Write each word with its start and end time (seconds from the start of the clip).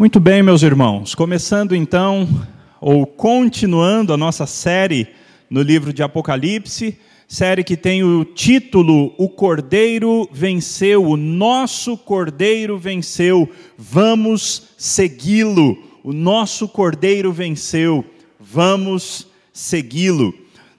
Muito 0.00 0.18
bem, 0.18 0.42
meus 0.42 0.62
irmãos, 0.62 1.14
começando 1.14 1.76
então, 1.76 2.26
ou 2.80 3.06
continuando 3.06 4.14
a 4.14 4.16
nossa 4.16 4.46
série 4.46 5.06
no 5.50 5.60
livro 5.60 5.92
de 5.92 6.02
Apocalipse, 6.02 6.98
série 7.28 7.62
que 7.62 7.76
tem 7.76 8.02
o 8.02 8.24
título 8.24 9.12
O 9.18 9.28
Cordeiro 9.28 10.26
Venceu, 10.32 11.04
o 11.04 11.18
nosso 11.18 11.98
Cordeiro 11.98 12.78
venceu, 12.78 13.46
vamos 13.76 14.70
segui-lo. 14.78 15.76
O 16.02 16.14
nosso 16.14 16.66
Cordeiro 16.66 17.30
venceu, 17.30 18.02
vamos 18.40 19.26
segui-lo. 19.52 20.32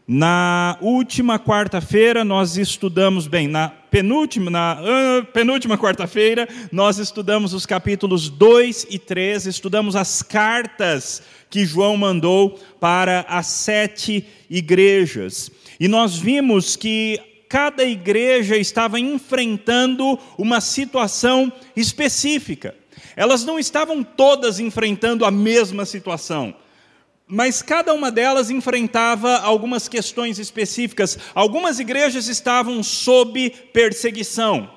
Na 0.08 0.80
última 0.82 1.38
quarta-feira 1.38 2.26
nós 2.26 2.58
estudamos, 2.58 3.28
bem, 3.28 3.48
na 3.48 3.72
penúltima, 3.92 4.50
na 4.50 4.80
uh, 4.82 5.26
penúltima 5.28 5.78
quarta-feira 5.78 6.48
nós 6.72 6.98
estudamos 6.98 7.54
os 7.54 7.66
capítulos 7.66 8.30
2 8.30 8.88
e 8.90 8.98
3, 8.98 9.46
estudamos 9.46 9.98
as 9.98 10.24
cartas 10.24 11.22
que 11.50 11.66
João 11.66 11.98
mandou 11.98 12.58
para 12.80 13.26
as 13.28 13.48
sete 13.48 14.26
igrejas. 14.50 15.52
E 15.78 15.90
nós 15.90 16.18
vimos 16.18 16.78
que 16.78 17.20
cada 17.50 17.84
igreja 17.84 18.56
estava 18.56 18.98
enfrentando 18.98 20.18
uma 20.38 20.62
situação 20.62 21.52
específica. 21.76 22.74
Elas 23.14 23.44
não 23.44 23.60
estavam 23.60 24.02
todas 24.02 24.58
enfrentando 24.62 25.26
a 25.26 25.32
mesma 25.32 25.86
situação 25.86 26.56
mas 27.32 27.62
cada 27.62 27.94
uma 27.94 28.12
delas 28.12 28.50
enfrentava 28.50 29.38
algumas 29.38 29.88
questões 29.88 30.38
específicas. 30.38 31.18
Algumas 31.34 31.80
igrejas 31.80 32.28
estavam 32.28 32.84
sob 32.84 33.50
perseguição, 33.72 34.70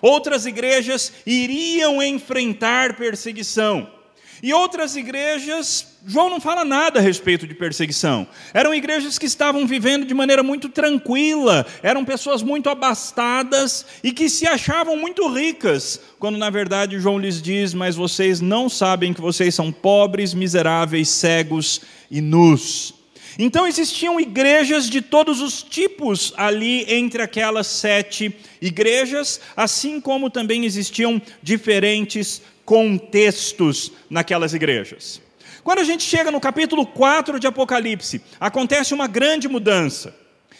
outras 0.00 0.46
igrejas 0.46 1.12
iriam 1.26 2.00
enfrentar 2.00 2.94
perseguição. 2.94 3.95
E 4.42 4.52
outras 4.52 4.96
igrejas, 4.96 5.98
João 6.06 6.28
não 6.28 6.40
fala 6.40 6.64
nada 6.64 6.98
a 6.98 7.02
respeito 7.02 7.46
de 7.46 7.54
perseguição. 7.54 8.26
Eram 8.52 8.74
igrejas 8.74 9.18
que 9.18 9.26
estavam 9.26 9.66
vivendo 9.66 10.04
de 10.04 10.12
maneira 10.12 10.42
muito 10.42 10.68
tranquila, 10.68 11.66
eram 11.82 12.04
pessoas 12.04 12.42
muito 12.42 12.68
abastadas 12.68 13.86
e 14.04 14.12
que 14.12 14.28
se 14.28 14.46
achavam 14.46 14.96
muito 14.96 15.26
ricas, 15.28 16.00
quando 16.18 16.38
na 16.38 16.50
verdade 16.50 17.00
João 17.00 17.18
lhes 17.18 17.40
diz: 17.40 17.72
Mas 17.72 17.96
vocês 17.96 18.40
não 18.40 18.68
sabem 18.68 19.14
que 19.14 19.20
vocês 19.20 19.54
são 19.54 19.72
pobres, 19.72 20.34
miseráveis, 20.34 21.08
cegos 21.08 21.80
e 22.10 22.20
nus. 22.20 22.94
Então 23.38 23.66
existiam 23.66 24.18
igrejas 24.18 24.88
de 24.88 25.02
todos 25.02 25.42
os 25.42 25.62
tipos 25.62 26.32
ali 26.36 26.84
entre 26.88 27.20
aquelas 27.20 27.66
sete 27.66 28.34
igrejas, 28.62 29.40
assim 29.54 30.00
como 30.00 30.30
também 30.30 30.64
existiam 30.64 31.20
diferentes 31.42 32.40
contextos 32.66 33.92
naquelas 34.10 34.52
igrejas. 34.52 35.22
Quando 35.64 35.78
a 35.78 35.84
gente 35.84 36.02
chega 36.02 36.30
no 36.30 36.40
capítulo 36.40 36.86
4 36.86 37.40
de 37.40 37.46
Apocalipse, 37.46 38.20
acontece 38.38 38.92
uma 38.92 39.06
grande 39.06 39.48
mudança. 39.48 40.14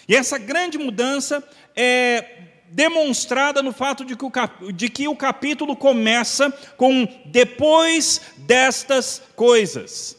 E 0.08 0.16
essa 0.16 0.38
grande 0.38 0.78
mudança 0.78 1.46
é 1.76 2.24
demonstrada 2.70 3.62
no 3.62 3.72
fato 3.72 4.04
de 4.04 4.16
que, 4.16 4.24
o, 4.24 4.32
de 4.72 4.88
que 4.88 5.06
o 5.06 5.14
capítulo 5.14 5.76
começa 5.76 6.50
com 6.76 7.06
depois 7.26 8.20
destas 8.38 9.22
coisas. 9.34 10.15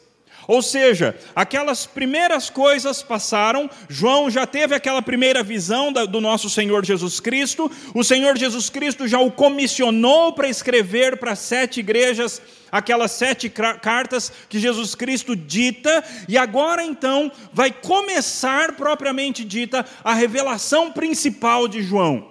Ou 0.48 0.62
seja, 0.62 1.14
aquelas 1.36 1.84
primeiras 1.84 2.48
coisas 2.48 3.02
passaram, 3.02 3.68
João 3.86 4.30
já 4.30 4.46
teve 4.46 4.74
aquela 4.74 5.02
primeira 5.02 5.42
visão 5.42 5.92
do 5.92 6.22
nosso 6.22 6.48
Senhor 6.48 6.82
Jesus 6.86 7.20
Cristo, 7.20 7.70
o 7.94 8.02
Senhor 8.02 8.34
Jesus 8.34 8.70
Cristo 8.70 9.06
já 9.06 9.20
o 9.20 9.30
comissionou 9.30 10.32
para 10.32 10.48
escrever 10.48 11.18
para 11.18 11.36
sete 11.36 11.80
igrejas 11.80 12.40
aquelas 12.72 13.12
sete 13.12 13.50
cartas 13.50 14.32
que 14.48 14.58
Jesus 14.58 14.94
Cristo 14.94 15.36
dita, 15.36 16.02
e 16.26 16.38
agora 16.38 16.82
então 16.82 17.30
vai 17.52 17.70
começar 17.70 18.72
propriamente 18.72 19.44
dita 19.44 19.84
a 20.02 20.14
revelação 20.14 20.90
principal 20.90 21.68
de 21.68 21.82
João. 21.82 22.26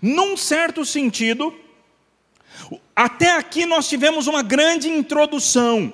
Num 0.00 0.38
certo 0.38 0.86
sentido, 0.86 1.54
até 2.96 3.30
aqui 3.30 3.66
nós 3.66 3.86
tivemos 3.90 4.26
uma 4.26 4.42
grande 4.42 4.88
introdução. 4.88 5.92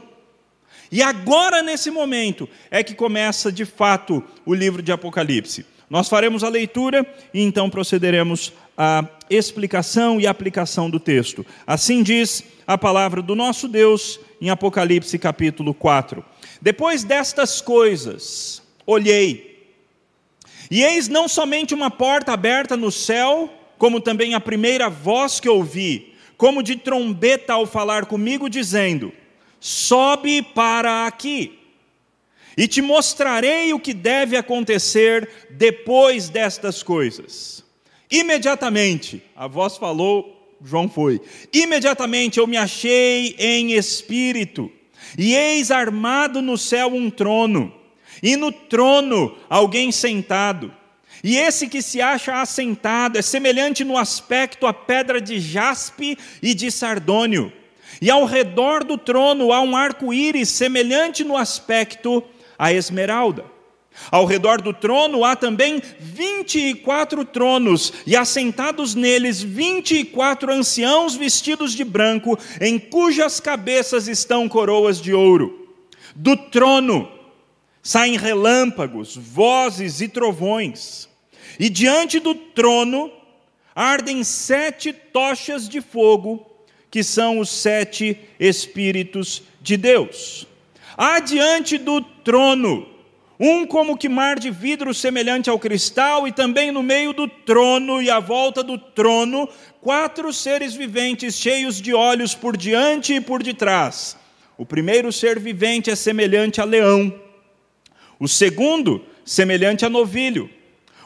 E 0.91 1.03
agora, 1.03 1.63
nesse 1.63 1.91
momento, 1.91 2.49
é 2.71 2.83
que 2.83 2.95
começa 2.95 3.51
de 3.51 3.65
fato 3.65 4.23
o 4.45 4.55
livro 4.55 4.83
de 4.83 4.93
Apocalipse. 4.93 5.67
Nós 5.89 6.09
faremos 6.09 6.43
a 6.43 6.49
leitura 6.49 7.07
e 7.33 7.43
então 7.43 7.69
procederemos 7.69 8.53
à 8.77 9.05
explicação 9.31 10.21
e 10.21 10.27
aplicação 10.27 10.91
do 10.91 10.99
texto. 10.99 11.45
Assim 11.67 12.03
diz 12.03 12.43
a 12.67 12.77
palavra 12.77 13.23
do 13.23 13.35
nosso 13.35 13.69
Deus 13.69 14.19
em 14.41 14.51
Apocalipse 14.51 15.19
capítulo 15.19 15.75
4. 15.75 16.25
Depois 16.61 17.05
destas 17.05 17.61
coisas, 17.61 18.63
olhei, 18.87 19.55
e 20.71 20.83
eis 20.83 21.09
não 21.09 21.29
somente 21.29 21.75
uma 21.75 21.91
porta 21.91 22.33
aberta 22.33 22.77
no 22.77 22.91
céu, 22.91 23.53
como 23.79 24.01
também 24.01 24.35
a 24.35 24.41
primeira 24.41 24.89
voz 24.89 25.39
que 25.39 25.49
ouvi, 25.49 26.15
como 26.37 26.63
de 26.63 26.77
trombeta 26.77 27.53
ao 27.53 27.67
falar 27.67 28.07
comigo, 28.07 28.49
dizendo: 28.49 29.13
sobe 29.65 30.43
para 30.43 31.07
aqui, 31.07 31.59
e 32.55 32.69
te 32.69 32.83
mostrarei 32.83 33.73
o 33.73 33.81
que 33.81 33.95
deve 33.95 34.37
acontecer 34.37 35.27
depois 35.49 36.29
destas 36.29 36.83
coisas. 36.83 37.65
Imediatamente, 38.11 39.23
a 39.35 39.47
voz 39.47 39.79
falou, 39.79 40.55
João 40.63 40.87
foi. 40.87 41.19
Imediatamente 41.51 42.39
eu 42.39 42.47
me 42.47 42.59
achei 42.59 43.35
em 43.39 43.73
espírito, 43.73 44.71
e 45.17 45.35
eis 45.35 45.71
armado 45.71 46.43
no 46.43 46.59
céu 46.59 46.89
um 46.89 47.09
trono, 47.09 47.73
e 48.23 48.37
no 48.37 48.53
trono 48.53 49.35
alguém 49.49 49.91
sentado. 49.91 50.71
E 51.23 51.39
esse 51.39 51.69
que 51.69 51.81
se 51.81 52.03
acha 52.03 52.39
assentado 52.39 53.19
é 53.19 53.23
semelhante 53.23 53.83
no 53.83 53.97
aspecto 53.97 54.67
à 54.67 54.75
pedra 54.75 55.23
de 55.23 55.41
jaspe 55.41 56.19
e 56.43 56.53
de 56.53 56.71
sardônio 56.71 57.51
e 58.01 58.11
ao 58.11 58.25
redor 58.25 58.85
do 58.85 58.99
trono 58.99 59.53
há 59.53 59.61
um 59.61 59.77
arco-íris 59.77 60.49
semelhante 60.49 61.25
no 61.25 61.37
aspecto 61.37 62.23
à 62.59 62.73
esmeralda. 62.73 63.45
Ao 64.11 64.25
redor 64.25 64.61
do 64.61 64.73
trono 64.73 65.25
há 65.25 65.37
também 65.37 65.81
vinte 66.01 66.59
e 66.59 66.75
quatro 66.75 67.25
tronos, 67.25 67.93
e 68.05 68.17
assentados 68.17 68.97
neles 68.97 69.41
vinte 69.41 69.95
e 69.95 70.05
quatro 70.05 70.53
anciãos 70.53 71.15
vestidos 71.15 71.73
de 71.73 71.85
branco, 71.85 72.37
em 72.61 72.77
cujas 72.79 73.39
cabeças 73.39 74.09
estão 74.09 74.49
coroas 74.49 75.01
de 75.01 75.15
ouro. 75.15 75.69
Do 76.15 76.37
trono 76.37 77.09
saem 77.83 78.17
relâmpagos, 78.17 79.17
vozes 79.17 80.01
e 80.01 80.09
trovões, 80.09 81.09
e 81.61 81.69
diante 81.69 82.19
do 82.19 82.35
trono 82.35 83.13
ardem 83.77 84.25
sete 84.25 84.93
tochas 84.93 85.69
de 85.69 85.81
fogo 85.81 86.51
que 86.95 87.03
são 87.03 87.41
os 87.41 87.51
sete 87.51 88.17
Espíritos 88.39 89.43
de 89.61 89.77
Deus. 89.77 90.47
Há 90.97 91.19
diante 91.19 91.77
do 91.77 92.01
trono 92.01 92.87
um 93.41 93.67
como 93.67 93.99
que 93.99 94.09
mar 94.09 94.39
de 94.39 94.49
vidro 94.49 94.95
semelhante 94.95 95.51
ao 95.51 95.59
cristal, 95.59 96.29
e 96.29 96.31
também 96.31 96.71
no 96.71 96.85
meio 96.85 97.13
do 97.13 97.27
trono 97.27 98.01
e 98.01 98.09
à 98.09 98.21
volta 98.21 98.63
do 98.63 98.79
trono, 98.79 99.49
quatro 99.81 100.33
seres 100.33 100.77
viventes 100.77 101.35
cheios 101.37 101.81
de 101.81 101.93
olhos 101.93 102.33
por 102.33 102.57
diante 102.57 103.13
e 103.15 103.21
por 103.21 103.43
detrás. 103.43 104.17
O 104.57 104.65
primeiro 104.65 105.11
ser 105.11 105.41
vivente 105.41 105.91
é 105.91 105.97
semelhante 105.97 106.61
a 106.61 106.65
leão, 106.65 107.13
o 108.21 108.29
segundo, 108.29 109.05
semelhante 109.25 109.85
a 109.85 109.91
novilho, 109.91 110.49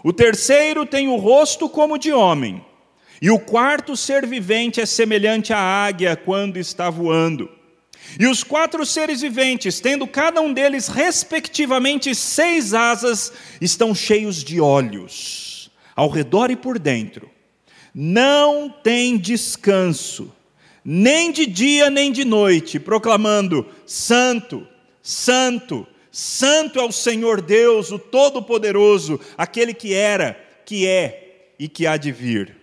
o 0.04 0.12
terceiro 0.12 0.84
tem 0.84 1.08
o 1.08 1.16
rosto 1.16 1.66
como 1.66 1.96
de 1.96 2.12
homem, 2.12 2.62
e 3.20 3.30
o 3.30 3.38
quarto 3.38 3.96
ser 3.96 4.26
vivente 4.26 4.80
é 4.80 4.86
semelhante 4.86 5.52
à 5.52 5.58
águia 5.58 6.16
quando 6.16 6.56
está 6.56 6.88
voando. 6.88 7.50
E 8.18 8.26
os 8.26 8.44
quatro 8.44 8.86
seres 8.86 9.20
viventes, 9.20 9.80
tendo 9.80 10.06
cada 10.06 10.40
um 10.40 10.52
deles 10.52 10.88
respectivamente 10.88 12.14
seis 12.14 12.72
asas, 12.72 13.32
estão 13.60 13.94
cheios 13.94 14.42
de 14.42 14.60
olhos, 14.60 15.70
ao 15.94 16.08
redor 16.08 16.50
e 16.50 16.56
por 16.56 16.78
dentro. 16.78 17.28
Não 17.92 18.70
tem 18.70 19.18
descanso, 19.18 20.32
nem 20.84 21.32
de 21.32 21.44
dia 21.44 21.90
nem 21.90 22.12
de 22.12 22.24
noite, 22.24 22.78
proclamando: 22.78 23.66
Santo, 23.84 24.66
Santo, 25.02 25.86
Santo 26.10 26.78
é 26.78 26.84
o 26.84 26.92
Senhor 26.92 27.40
Deus, 27.40 27.90
o 27.90 27.98
Todo-Poderoso, 27.98 29.20
aquele 29.36 29.74
que 29.74 29.92
era, 29.92 30.38
que 30.64 30.86
é 30.86 31.52
e 31.58 31.68
que 31.68 31.86
há 31.86 31.96
de 31.96 32.12
vir. 32.12 32.57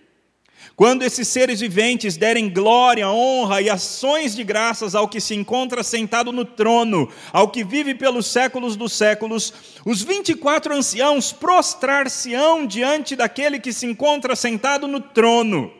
Quando 0.76 1.04
esses 1.04 1.26
seres 1.26 1.60
viventes 1.60 2.18
derem 2.18 2.50
glória, 2.50 3.08
honra 3.08 3.62
e 3.62 3.70
ações 3.70 4.36
de 4.36 4.44
graças 4.44 4.94
ao 4.94 5.08
que 5.08 5.22
se 5.22 5.34
encontra 5.34 5.82
sentado 5.82 6.30
no 6.30 6.44
trono, 6.44 7.08
ao 7.32 7.48
que 7.48 7.64
vive 7.64 7.94
pelos 7.94 8.26
séculos 8.26 8.76
dos 8.76 8.92
séculos, 8.92 9.54
os 9.86 10.02
vinte 10.02 10.32
e 10.32 10.34
quatro 10.34 10.74
anciãos 10.74 11.32
prostrar-se-ão 11.32 12.66
diante 12.66 13.16
daquele 13.16 13.58
que 13.58 13.72
se 13.72 13.86
encontra 13.86 14.36
sentado 14.36 14.86
no 14.86 15.00
trono, 15.00 15.72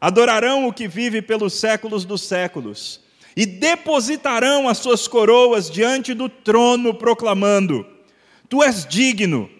adorarão 0.00 0.68
o 0.68 0.72
que 0.72 0.86
vive 0.86 1.20
pelos 1.20 1.54
séculos 1.54 2.04
dos 2.04 2.22
séculos, 2.22 3.00
e 3.36 3.44
depositarão 3.44 4.68
as 4.68 4.78
suas 4.78 5.08
coroas 5.08 5.68
diante 5.68 6.14
do 6.14 6.28
trono, 6.28 6.94
proclamando: 6.94 7.84
Tu 8.48 8.62
és 8.62 8.86
digno, 8.86 9.50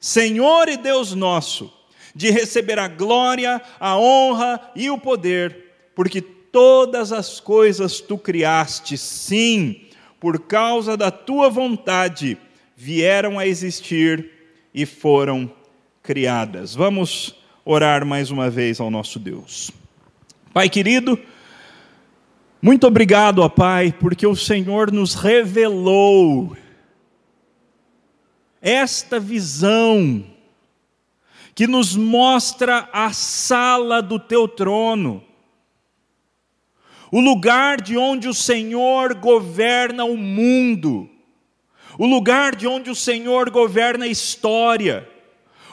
Senhor 0.00 0.68
e 0.68 0.76
Deus 0.76 1.14
nosso, 1.14 1.72
de 2.14 2.30
receber 2.30 2.78
a 2.78 2.88
glória, 2.88 3.60
a 3.80 3.96
honra 3.96 4.60
e 4.74 4.90
o 4.90 4.98
poder, 4.98 5.72
porque 5.94 6.20
todas 6.20 7.12
as 7.12 7.40
coisas 7.40 8.00
tu 8.00 8.18
criaste, 8.18 8.98
sim, 8.98 9.82
por 10.20 10.40
causa 10.40 10.96
da 10.96 11.10
tua 11.10 11.48
vontade, 11.48 12.36
vieram 12.76 13.38
a 13.38 13.46
existir 13.46 14.30
e 14.74 14.84
foram 14.84 15.50
criadas. 16.02 16.74
Vamos 16.74 17.34
orar 17.64 18.04
mais 18.04 18.30
uma 18.30 18.50
vez 18.50 18.80
ao 18.80 18.90
nosso 18.90 19.18
Deus. 19.18 19.70
Pai 20.52 20.68
querido, 20.68 21.18
muito 22.60 22.86
obrigado, 22.86 23.40
ó 23.40 23.48
Pai, 23.48 23.94
porque 23.98 24.26
o 24.26 24.36
Senhor 24.36 24.92
nos 24.92 25.14
revelou 25.14 26.56
esta 28.60 29.18
visão 29.18 30.24
que 31.54 31.66
nos 31.66 31.94
mostra 31.94 32.88
a 32.92 33.12
sala 33.12 34.00
do 34.00 34.18
teu 34.18 34.48
trono, 34.48 35.22
o 37.10 37.20
lugar 37.20 37.80
de 37.80 37.96
onde 37.96 38.26
o 38.26 38.34
Senhor 38.34 39.14
governa 39.14 40.04
o 40.04 40.16
mundo, 40.16 41.08
o 41.98 42.06
lugar 42.06 42.56
de 42.56 42.66
onde 42.66 42.90
o 42.90 42.94
Senhor 42.94 43.50
governa 43.50 44.06
a 44.06 44.08
história, 44.08 45.06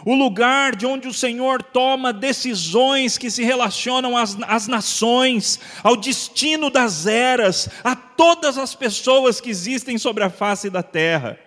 o 0.05 0.13
lugar 0.13 0.75
de 0.75 0.85
onde 0.85 1.07
o 1.07 1.13
Senhor 1.13 1.63
toma 1.63 2.11
decisões 2.11 3.17
que 3.17 3.29
se 3.29 3.43
relacionam 3.43 4.17
às, 4.17 4.37
às, 4.47 4.67
nações, 4.67 5.59
ao 5.83 5.95
destino 5.95 6.69
das 6.69 7.05
eras, 7.05 7.69
a 7.83 7.95
todas 7.95 8.57
as 8.57 8.75
pessoas 8.75 9.39
que 9.39 9.49
existem 9.49 9.97
sobre 9.97 10.23
a 10.23 10.29
face 10.29 10.69
da 10.69 10.83
terra. 10.83 11.39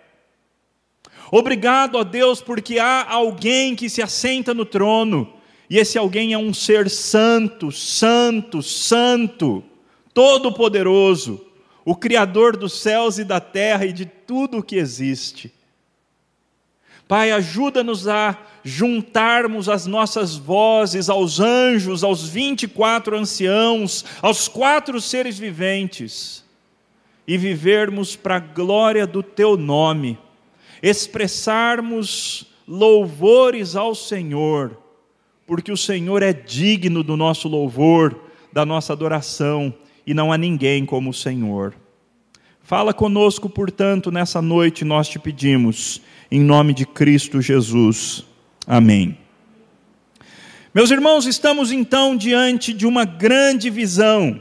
Obrigado 1.34 1.96
a 1.96 2.02
Deus, 2.02 2.42
porque 2.42 2.78
há 2.78 3.10
alguém 3.10 3.74
que 3.74 3.88
se 3.88 4.02
assenta 4.02 4.52
no 4.52 4.66
trono, 4.66 5.32
e 5.70 5.78
esse 5.78 5.96
alguém 5.96 6.34
é 6.34 6.38
um 6.38 6.52
ser 6.52 6.90
santo, 6.90 7.72
santo, 7.72 8.62
santo, 8.62 9.64
todo-poderoso, 10.12 11.40
o 11.86 11.96
Criador 11.96 12.54
dos 12.54 12.78
céus 12.78 13.16
e 13.16 13.24
da 13.24 13.40
terra 13.40 13.86
e 13.86 13.94
de 13.94 14.04
tudo 14.04 14.58
o 14.58 14.62
que 14.62 14.76
existe. 14.76 15.50
Pai, 17.08 17.30
ajuda-nos 17.30 18.06
a 18.06 18.38
juntarmos 18.62 19.70
as 19.70 19.86
nossas 19.86 20.36
vozes 20.36 21.08
aos 21.08 21.40
anjos, 21.40 22.04
aos 22.04 22.28
24 22.28 23.16
anciãos, 23.16 24.04
aos 24.20 24.48
quatro 24.48 25.00
seres 25.00 25.38
viventes 25.38 26.44
e 27.26 27.38
vivermos 27.38 28.16
para 28.16 28.36
a 28.36 28.40
glória 28.40 29.06
do 29.06 29.22
Teu 29.22 29.56
nome, 29.56 30.18
expressarmos 30.82 32.46
louvores 32.66 33.76
ao 33.76 33.94
Senhor, 33.94 34.76
porque 35.46 35.70
o 35.70 35.76
Senhor 35.76 36.22
é 36.22 36.32
digno 36.32 37.02
do 37.02 37.16
nosso 37.16 37.48
louvor, 37.48 38.18
da 38.52 38.66
nossa 38.66 38.92
adoração, 38.92 39.72
e 40.06 40.12
não 40.12 40.32
há 40.32 40.38
ninguém 40.38 40.84
como 40.84 41.10
o 41.10 41.14
Senhor. 41.14 41.74
Fala 42.62 42.92
conosco, 42.92 43.48
portanto, 43.48 44.10
nessa 44.10 44.40
noite, 44.42 44.84
nós 44.84 45.08
te 45.08 45.18
pedimos 45.18 46.00
em 46.30 46.40
nome 46.40 46.72
de 46.72 46.86
Cristo 46.86 47.40
Jesus. 47.40 48.24
Amém. 48.66 49.18
Meus 50.74 50.90
irmãos, 50.90 51.26
estamos 51.26 51.70
então 51.70 52.16
diante 52.16 52.72
de 52.72 52.86
uma 52.86 53.04
grande 53.04 53.68
visão, 53.68 54.40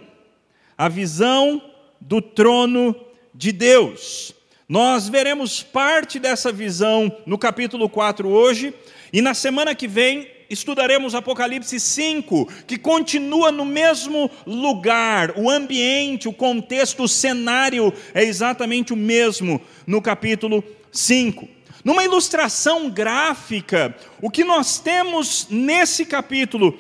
a 0.77 0.87
visão 0.87 1.61
do 1.99 2.21
trono 2.21 2.95
de 3.33 3.51
Deus. 3.51 4.33
Nós 4.71 5.09
veremos 5.09 5.61
parte 5.61 6.17
dessa 6.17 6.49
visão 6.49 7.11
no 7.25 7.37
capítulo 7.37 7.89
4 7.89 8.29
hoje, 8.29 8.73
e 9.11 9.21
na 9.21 9.33
semana 9.33 9.75
que 9.75 9.85
vem 9.85 10.31
estudaremos 10.49 11.13
Apocalipse 11.13 11.77
5, 11.77 12.47
que 12.65 12.77
continua 12.77 13.51
no 13.51 13.65
mesmo 13.65 14.31
lugar, 14.47 15.33
o 15.35 15.49
ambiente, 15.49 16.29
o 16.29 16.31
contexto, 16.31 17.03
o 17.03 17.07
cenário 17.09 17.93
é 18.13 18.23
exatamente 18.23 18.93
o 18.93 18.95
mesmo 18.95 19.59
no 19.85 20.01
capítulo 20.01 20.63
5. 20.89 21.49
Numa 21.83 22.05
ilustração 22.05 22.89
gráfica, 22.89 23.93
o 24.21 24.29
que 24.29 24.45
nós 24.45 24.79
temos 24.79 25.47
nesse 25.49 26.05
capítulo 26.05 26.79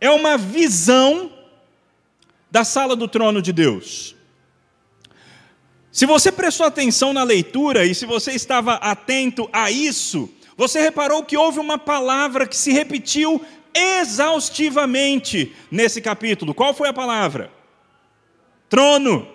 é 0.00 0.10
uma 0.10 0.38
visão 0.38 1.30
da 2.50 2.64
sala 2.64 2.96
do 2.96 3.06
trono 3.06 3.42
de 3.42 3.52
Deus. 3.52 4.18
Se 5.92 6.06
você 6.06 6.30
prestou 6.30 6.66
atenção 6.66 7.12
na 7.12 7.24
leitura 7.24 7.84
e 7.84 7.94
se 7.94 8.06
você 8.06 8.32
estava 8.32 8.74
atento 8.74 9.48
a 9.52 9.70
isso, 9.70 10.30
você 10.56 10.80
reparou 10.80 11.24
que 11.24 11.36
houve 11.36 11.58
uma 11.58 11.78
palavra 11.78 12.46
que 12.46 12.56
se 12.56 12.70
repetiu 12.70 13.44
exaustivamente 13.74 15.54
nesse 15.70 16.00
capítulo. 16.00 16.54
Qual 16.54 16.72
foi 16.72 16.88
a 16.88 16.92
palavra? 16.92 17.50
Trono, 18.68 19.26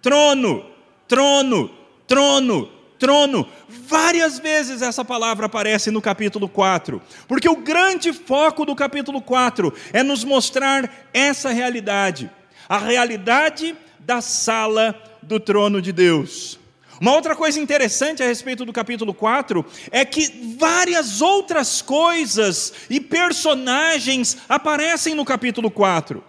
trono, 0.00 0.64
trono, 1.06 1.70
trono, 2.06 2.70
trono. 2.98 3.46
Várias 3.68 4.38
vezes 4.38 4.80
essa 4.80 5.04
palavra 5.04 5.46
aparece 5.46 5.90
no 5.90 6.00
capítulo 6.00 6.48
4, 6.48 7.02
porque 7.28 7.48
o 7.48 7.56
grande 7.56 8.12
foco 8.14 8.64
do 8.64 8.74
capítulo 8.74 9.20
4 9.20 9.72
é 9.92 10.02
nos 10.02 10.24
mostrar 10.24 11.08
essa 11.12 11.50
realidade, 11.50 12.30
a 12.66 12.78
realidade 12.78 13.76
da 13.98 14.22
sala 14.22 15.09
do 15.22 15.38
trono 15.40 15.80
de 15.80 15.92
Deus. 15.92 16.58
Uma 17.00 17.14
outra 17.14 17.34
coisa 17.34 17.58
interessante 17.58 18.22
a 18.22 18.26
respeito 18.26 18.64
do 18.64 18.72
capítulo 18.74 19.14
4 19.14 19.64
é 19.90 20.04
que 20.04 20.54
várias 20.58 21.22
outras 21.22 21.80
coisas 21.80 22.74
e 22.90 23.00
personagens 23.00 24.36
aparecem 24.46 25.14
no 25.14 25.24
capítulo 25.24 25.70
4, 25.70 26.22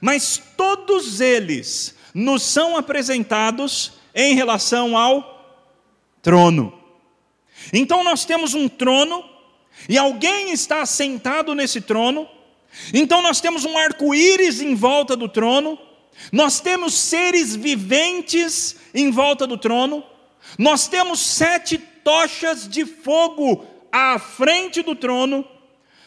mas 0.00 0.42
todos 0.56 1.20
eles 1.20 1.94
nos 2.14 2.42
são 2.42 2.78
apresentados 2.78 3.92
em 4.14 4.34
relação 4.34 4.96
ao 4.96 5.36
trono. 6.22 6.72
Então 7.70 8.02
nós 8.02 8.24
temos 8.24 8.54
um 8.54 8.68
trono 8.68 9.22
e 9.86 9.98
alguém 9.98 10.50
está 10.50 10.86
sentado 10.86 11.54
nesse 11.54 11.80
trono. 11.82 12.26
Então 12.94 13.20
nós 13.20 13.40
temos 13.40 13.66
um 13.66 13.76
arco-íris 13.76 14.62
em 14.62 14.74
volta 14.74 15.14
do 15.14 15.28
trono. 15.28 15.78
Nós 16.32 16.60
temos 16.60 16.94
seres 16.94 17.54
viventes 17.54 18.76
em 18.94 19.10
volta 19.10 19.46
do 19.46 19.56
trono. 19.56 20.02
Nós 20.58 20.88
temos 20.88 21.20
sete 21.20 21.78
tochas 21.78 22.68
de 22.68 22.84
fogo 22.84 23.64
à 23.90 24.18
frente 24.18 24.82
do 24.82 24.94
trono. 24.94 25.44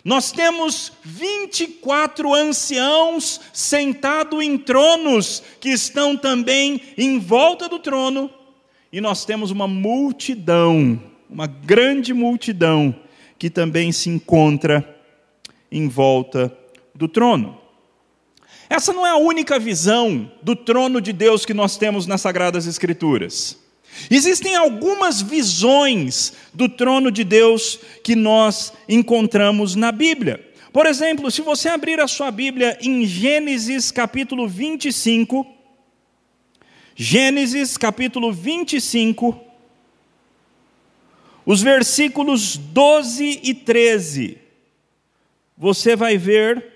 Nós 0.03 0.31
temos 0.31 0.93
24 1.03 2.33
anciãos 2.33 3.41
sentados 3.51 4.41
em 4.41 4.57
tronos 4.57 5.43
que 5.59 5.69
estão 5.69 6.15
também 6.15 6.81
em 6.97 7.19
volta 7.19 7.67
do 7.67 7.79
trono 7.79 8.31
e 8.91 8.99
nós 8.99 9.23
temos 9.23 9.51
uma 9.51 9.67
multidão, 9.67 10.99
uma 11.29 11.45
grande 11.45 12.11
multidão, 12.11 12.95
que 13.37 13.49
também 13.49 13.91
se 13.91 14.09
encontra 14.09 14.97
em 15.71 15.87
volta 15.87 16.55
do 16.95 17.07
trono. 17.07 17.58
Essa 18.69 18.93
não 18.93 19.05
é 19.05 19.09
a 19.09 19.17
única 19.17 19.57
visão 19.57 20.31
do 20.43 20.55
trono 20.55 21.01
de 21.01 21.11
Deus 21.11 21.43
que 21.43 21.55
nós 21.55 21.75
temos 21.75 22.05
nas 22.05 22.21
Sagradas 22.21 22.67
Escrituras. 22.67 23.57
Existem 24.11 24.55
algumas 24.55 25.21
visões 25.21 26.33
do 26.53 26.69
trono 26.69 27.09
de 27.11 27.23
Deus 27.23 27.79
que 28.03 28.15
nós 28.15 28.71
encontramos 28.87 29.73
na 29.73 29.91
Bíblia. 29.91 30.45
Por 30.71 30.85
exemplo, 30.85 31.31
se 31.31 31.41
você 31.41 31.67
abrir 31.67 31.99
a 31.99 32.07
sua 32.07 32.29
Bíblia 32.29 32.77
em 32.79 33.03
Gênesis 33.07 33.89
capítulo 33.89 34.47
25, 34.47 35.47
Gênesis 36.95 37.75
capítulo 37.75 38.31
25, 38.31 39.39
os 41.43 41.63
versículos 41.63 42.55
12 42.55 43.39
e 43.41 43.53
13. 43.55 44.37
Você 45.57 45.95
vai 45.95 46.17
ver. 46.17 46.68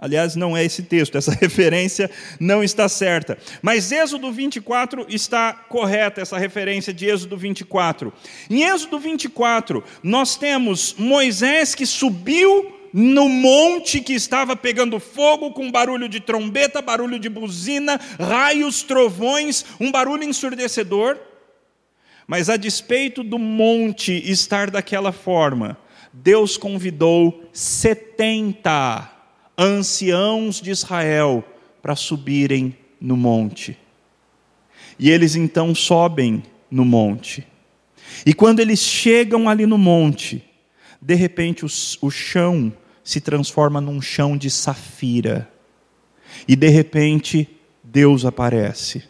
Aliás, 0.00 0.34
não 0.34 0.56
é 0.56 0.64
esse 0.64 0.82
texto, 0.82 1.18
essa 1.18 1.32
referência 1.38 2.10
não 2.40 2.64
está 2.64 2.88
certa. 2.88 3.36
Mas 3.60 3.92
Êxodo 3.92 4.32
24 4.32 5.04
está 5.10 5.52
correta, 5.52 6.22
essa 6.22 6.38
referência 6.38 6.92
de 6.92 7.06
Êxodo 7.06 7.36
24. 7.36 8.10
Em 8.48 8.62
Êxodo 8.62 8.98
24, 8.98 9.84
nós 10.02 10.36
temos 10.36 10.94
Moisés 10.96 11.74
que 11.74 11.84
subiu 11.84 12.74
no 12.92 13.28
monte 13.28 14.00
que 14.00 14.14
estava 14.14 14.56
pegando 14.56 14.98
fogo, 14.98 15.52
com 15.52 15.70
barulho 15.70 16.08
de 16.08 16.18
trombeta, 16.18 16.80
barulho 16.80 17.18
de 17.18 17.28
buzina, 17.28 18.00
raios, 18.18 18.82
trovões, 18.82 19.66
um 19.78 19.92
barulho 19.92 20.24
ensurdecedor. 20.24 21.18
Mas 22.26 22.48
a 22.48 22.56
despeito 22.56 23.22
do 23.22 23.38
monte 23.38 24.12
estar 24.12 24.70
daquela 24.70 25.12
forma, 25.12 25.76
Deus 26.12 26.56
convidou 26.56 27.44
70 27.52 29.19
anciãos 29.60 30.58
de 30.58 30.70
Israel 30.70 31.44
para 31.82 31.94
subirem 31.94 32.74
no 32.98 33.14
monte. 33.14 33.76
E 34.98 35.10
eles 35.10 35.36
então 35.36 35.74
sobem 35.74 36.42
no 36.70 36.84
monte. 36.84 37.46
E 38.24 38.32
quando 38.32 38.60
eles 38.60 38.80
chegam 38.80 39.48
ali 39.48 39.66
no 39.66 39.76
monte, 39.76 40.42
de 41.00 41.14
repente 41.14 41.64
o, 41.64 41.68
o 42.00 42.10
chão 42.10 42.72
se 43.04 43.20
transforma 43.20 43.80
num 43.80 44.00
chão 44.00 44.36
de 44.36 44.50
safira. 44.50 45.50
E 46.48 46.56
de 46.56 46.68
repente 46.68 47.46
Deus 47.84 48.24
aparece. 48.24 49.04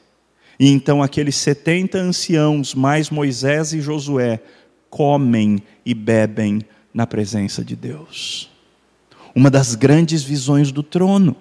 E 0.59 0.69
então 0.69 1.03
aqueles 1.03 1.37
setenta 1.37 1.99
anciãos, 1.99 2.75
mais 2.75 3.09
Moisés 3.09 3.73
e 3.73 3.81
Josué, 3.81 4.41
comem 4.89 5.63
e 5.87 5.95
bebem 5.95 6.61
na 6.93 7.07
presença 7.07 7.65
de 7.65 7.77
Deus. 7.77 8.51
Uma 9.35 9.51
das 9.51 9.75
grandes 9.75 10.23
visões 10.23 10.73
do 10.73 10.83
trono. 10.83 11.37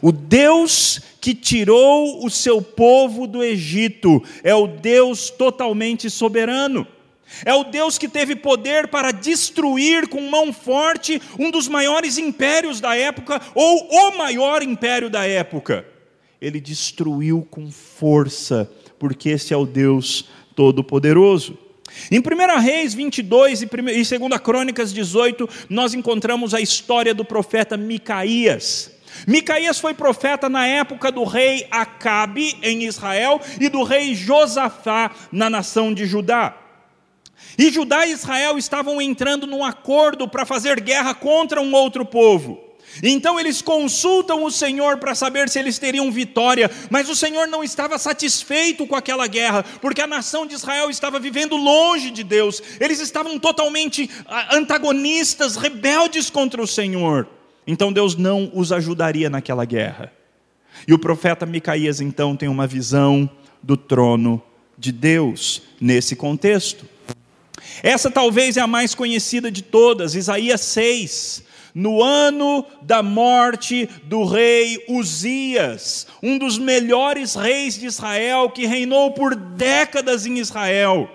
O 0.00 0.12
Deus 0.12 1.00
que 1.20 1.34
tirou 1.34 2.24
o 2.24 2.30
seu 2.30 2.60
povo 2.62 3.26
do 3.26 3.42
Egito 3.42 4.22
é 4.42 4.54
o 4.54 4.66
Deus 4.66 5.30
totalmente 5.30 6.08
soberano. 6.08 6.86
É 7.44 7.52
o 7.54 7.64
Deus 7.64 7.98
que 7.98 8.08
teve 8.08 8.36
poder 8.36 8.88
para 8.88 9.10
destruir 9.10 10.08
com 10.08 10.20
mão 10.30 10.52
forte 10.52 11.20
um 11.38 11.50
dos 11.50 11.66
maiores 11.66 12.18
impérios 12.18 12.80
da 12.80 12.94
época, 12.94 13.40
ou 13.54 13.88
o 13.90 14.16
maior 14.16 14.62
império 14.62 15.10
da 15.10 15.26
época. 15.26 15.84
Ele 16.40 16.60
destruiu 16.60 17.46
com 17.50 17.70
força, 17.70 18.70
porque 18.98 19.30
esse 19.30 19.52
é 19.52 19.56
o 19.56 19.66
Deus 19.66 20.28
Todo-Poderoso. 20.54 21.58
Em 22.10 22.18
1 22.18 22.60
Reis 22.60 22.94
22 22.94 23.62
e 23.62 23.66
2 23.66 24.40
Crônicas 24.42 24.92
18, 24.92 25.48
nós 25.68 25.94
encontramos 25.94 26.54
a 26.54 26.60
história 26.60 27.14
do 27.14 27.24
profeta 27.24 27.76
Micaías. 27.76 28.90
Micaías 29.26 29.78
foi 29.78 29.94
profeta 29.94 30.48
na 30.48 30.66
época 30.66 31.12
do 31.12 31.24
rei 31.24 31.66
Acabe 31.70 32.56
em 32.62 32.84
Israel 32.84 33.40
e 33.60 33.68
do 33.68 33.82
rei 33.82 34.14
Josafá 34.14 35.10
na 35.30 35.48
nação 35.48 35.94
de 35.94 36.04
Judá. 36.04 36.56
E 37.56 37.70
Judá 37.70 38.06
e 38.06 38.12
Israel 38.12 38.58
estavam 38.58 39.00
entrando 39.00 39.46
num 39.46 39.64
acordo 39.64 40.28
para 40.28 40.44
fazer 40.44 40.80
guerra 40.80 41.14
contra 41.14 41.60
um 41.60 41.72
outro 41.72 42.04
povo. 42.04 42.63
Então 43.02 43.38
eles 43.38 43.60
consultam 43.60 44.44
o 44.44 44.50
Senhor 44.50 44.98
para 44.98 45.14
saber 45.14 45.48
se 45.48 45.58
eles 45.58 45.78
teriam 45.78 46.10
vitória, 46.10 46.70
mas 46.90 47.08
o 47.08 47.16
Senhor 47.16 47.48
não 47.48 47.64
estava 47.64 47.98
satisfeito 47.98 48.86
com 48.86 48.94
aquela 48.94 49.26
guerra, 49.26 49.64
porque 49.80 50.00
a 50.00 50.06
nação 50.06 50.46
de 50.46 50.54
Israel 50.54 50.90
estava 50.90 51.18
vivendo 51.18 51.56
longe 51.56 52.10
de 52.10 52.22
Deus, 52.22 52.62
eles 52.80 53.00
estavam 53.00 53.38
totalmente 53.38 54.08
ah, 54.26 54.56
antagonistas, 54.56 55.56
rebeldes 55.56 56.30
contra 56.30 56.62
o 56.62 56.66
Senhor. 56.66 57.26
Então 57.66 57.92
Deus 57.92 58.16
não 58.16 58.50
os 58.54 58.72
ajudaria 58.72 59.30
naquela 59.30 59.64
guerra. 59.64 60.12
E 60.86 60.92
o 60.92 60.98
profeta 60.98 61.46
Micaías 61.46 62.00
então 62.00 62.36
tem 62.36 62.48
uma 62.48 62.66
visão 62.66 63.28
do 63.62 63.76
trono 63.76 64.42
de 64.76 64.92
Deus 64.92 65.62
nesse 65.80 66.14
contexto. 66.14 66.86
Essa 67.82 68.10
talvez 68.10 68.56
é 68.56 68.60
a 68.60 68.66
mais 68.66 68.94
conhecida 68.94 69.50
de 69.50 69.62
todas, 69.62 70.14
Isaías 70.14 70.60
6. 70.60 71.44
No 71.74 72.00
ano 72.00 72.64
da 72.82 73.02
morte 73.02 73.88
do 74.04 74.24
rei 74.24 74.84
Uzias, 74.88 76.06
um 76.22 76.38
dos 76.38 76.56
melhores 76.56 77.34
reis 77.34 77.74
de 77.74 77.86
Israel, 77.86 78.48
que 78.48 78.64
reinou 78.64 79.10
por 79.10 79.34
décadas 79.34 80.24
em 80.24 80.38
Israel. 80.38 81.10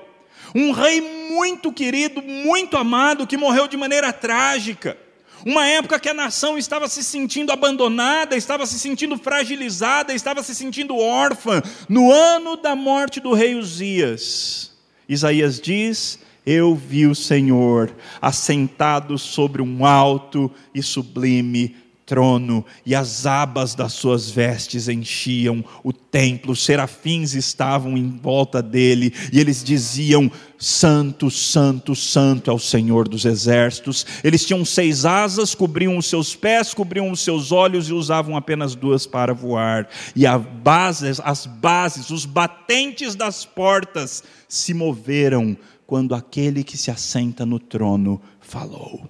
Um 0.54 0.72
rei 0.72 1.00
muito 1.00 1.72
querido, 1.72 2.22
muito 2.22 2.76
amado, 2.76 3.26
que 3.26 3.38
morreu 3.38 3.70
de 3.70 3.78
maneira 3.78 4.12
trágica. 4.12 4.98
Uma 5.46 5.66
época 5.66 5.98
que 5.98 6.10
a 6.10 6.14
nação 6.14 6.58
estava 6.58 6.90
se 6.90 7.06
sentindo 7.06 7.54
abandonada, 7.54 8.36
estava 8.36 8.66
se 8.66 8.78
sentindo 8.78 9.18
fragilizada, 9.18 10.14
estava 10.14 10.44
se 10.44 10.54
sentindo 10.54 10.98
órfã. 10.98 11.62
No 11.88 12.12
ano 12.12 12.58
da 12.58 12.76
morte 12.76 13.22
do 13.22 13.32
rei 13.32 13.56
Uzias, 13.56 14.74
Isaías 15.08 15.58
diz 15.62 16.20
eu 16.46 16.76
vi 16.76 17.06
o 17.06 17.16
Senhor 17.16 17.92
assentado 18.22 19.18
sobre 19.18 19.62
um 19.62 19.86
alto 19.86 20.52
e 20.74 20.82
sublime 20.82 21.76
trono, 22.10 22.66
e 22.84 22.96
as 22.96 23.28
abas 23.28 23.76
das 23.76 23.94
suas 23.94 24.32
vestes 24.32 24.90
enchiam 24.90 25.64
o 25.84 25.94
templo, 25.94 26.54
os 26.54 26.66
serafins 26.66 27.36
estavam 27.36 27.96
em 27.96 28.18
volta 28.18 28.64
dele, 28.64 29.14
e 29.32 29.40
eles 29.40 29.64
diziam: 29.64 30.32
Santo, 30.58 31.30
Santo, 31.30 31.96
Santo 31.96 32.50
é 32.50 32.54
o 32.54 32.58
Senhor 32.58 33.08
dos 33.08 33.26
exércitos. 33.26 34.08
Eles 34.24 34.44
tinham 34.44 34.66
seis 34.66 35.06
asas, 35.06 35.54
cobriam 35.54 35.96
os 35.98 36.08
seus 36.08 36.36
pés, 36.36 36.74
cobriam 36.74 37.12
os 37.12 37.20
seus 37.20 37.52
olhos 37.52 37.88
e 37.90 37.94
usavam 37.94 38.36
apenas 38.36 38.74
duas 38.74 39.06
para 39.06 39.32
voar. 39.32 39.88
E 40.16 40.26
as 40.26 40.42
bases, 40.42 41.22
as 41.24 41.46
bases, 41.46 42.10
os 42.10 42.26
batentes 42.26 43.14
das 43.14 43.46
portas 43.46 44.24
se 44.48 44.74
moveram 44.74 45.56
quando 45.90 46.14
aquele 46.14 46.64
que 46.64 46.78
se 46.78 46.92
assenta 46.92 47.48
no 47.48 47.58
trono 47.58 48.22
falou. 48.40 49.10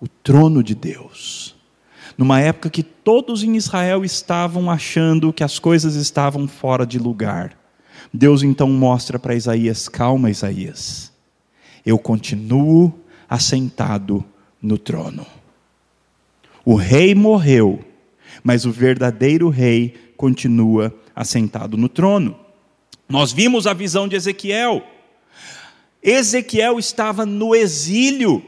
O 0.00 0.08
trono 0.08 0.62
de 0.62 0.74
Deus. 0.74 1.54
Numa 2.16 2.40
época 2.40 2.70
que 2.70 2.82
todos 2.82 3.42
em 3.42 3.54
Israel 3.54 4.06
estavam 4.06 4.70
achando 4.70 5.34
que 5.34 5.44
as 5.44 5.58
coisas 5.58 5.96
estavam 5.96 6.48
fora 6.48 6.86
de 6.86 6.98
lugar. 6.98 7.58
Deus 8.10 8.42
então 8.42 8.70
mostra 8.70 9.18
para 9.18 9.34
Isaías: 9.34 9.86
calma, 9.86 10.30
Isaías, 10.30 11.12
eu 11.84 11.98
continuo 11.98 12.98
assentado 13.28 14.24
no 14.62 14.78
trono. 14.78 15.26
O 16.64 16.74
rei 16.74 17.14
morreu, 17.14 17.84
mas 18.42 18.64
o 18.64 18.72
verdadeiro 18.72 19.50
rei 19.50 19.92
continua 20.16 20.90
assentado 21.14 21.76
no 21.76 21.90
trono. 21.90 22.34
Nós 23.06 23.30
vimos 23.30 23.66
a 23.66 23.74
visão 23.74 24.08
de 24.08 24.16
Ezequiel. 24.16 24.93
Ezequiel 26.04 26.78
estava 26.78 27.24
no 27.24 27.54
exílio. 27.54 28.44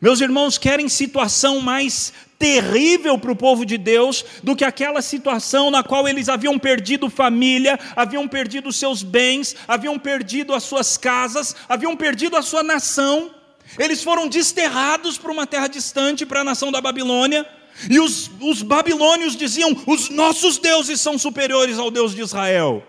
Meus 0.00 0.20
irmãos, 0.20 0.58
querem 0.58 0.86
situação 0.86 1.60
mais 1.60 2.12
terrível 2.38 3.16
para 3.18 3.32
o 3.32 3.36
povo 3.36 3.64
de 3.64 3.78
Deus 3.78 4.22
do 4.42 4.54
que 4.54 4.64
aquela 4.64 5.00
situação 5.00 5.70
na 5.70 5.82
qual 5.82 6.06
eles 6.06 6.28
haviam 6.28 6.58
perdido 6.58 7.08
família, 7.08 7.78
haviam 7.96 8.28
perdido 8.28 8.70
seus 8.70 9.02
bens, 9.02 9.56
haviam 9.66 9.98
perdido 9.98 10.52
as 10.52 10.64
suas 10.64 10.98
casas, 10.98 11.56
haviam 11.66 11.96
perdido 11.96 12.36
a 12.36 12.42
sua 12.42 12.62
nação. 12.62 13.34
Eles 13.78 14.02
foram 14.02 14.28
desterrados 14.28 15.16
para 15.16 15.32
uma 15.32 15.46
terra 15.46 15.68
distante, 15.68 16.26
para 16.26 16.42
a 16.42 16.44
nação 16.44 16.70
da 16.70 16.82
Babilônia. 16.82 17.46
E 17.90 17.98
os, 17.98 18.30
os 18.40 18.60
babilônios 18.60 19.34
diziam: 19.34 19.74
os 19.86 20.10
nossos 20.10 20.58
deuses 20.58 21.00
são 21.00 21.18
superiores 21.18 21.78
ao 21.78 21.90
Deus 21.90 22.14
de 22.14 22.20
Israel. 22.20 22.86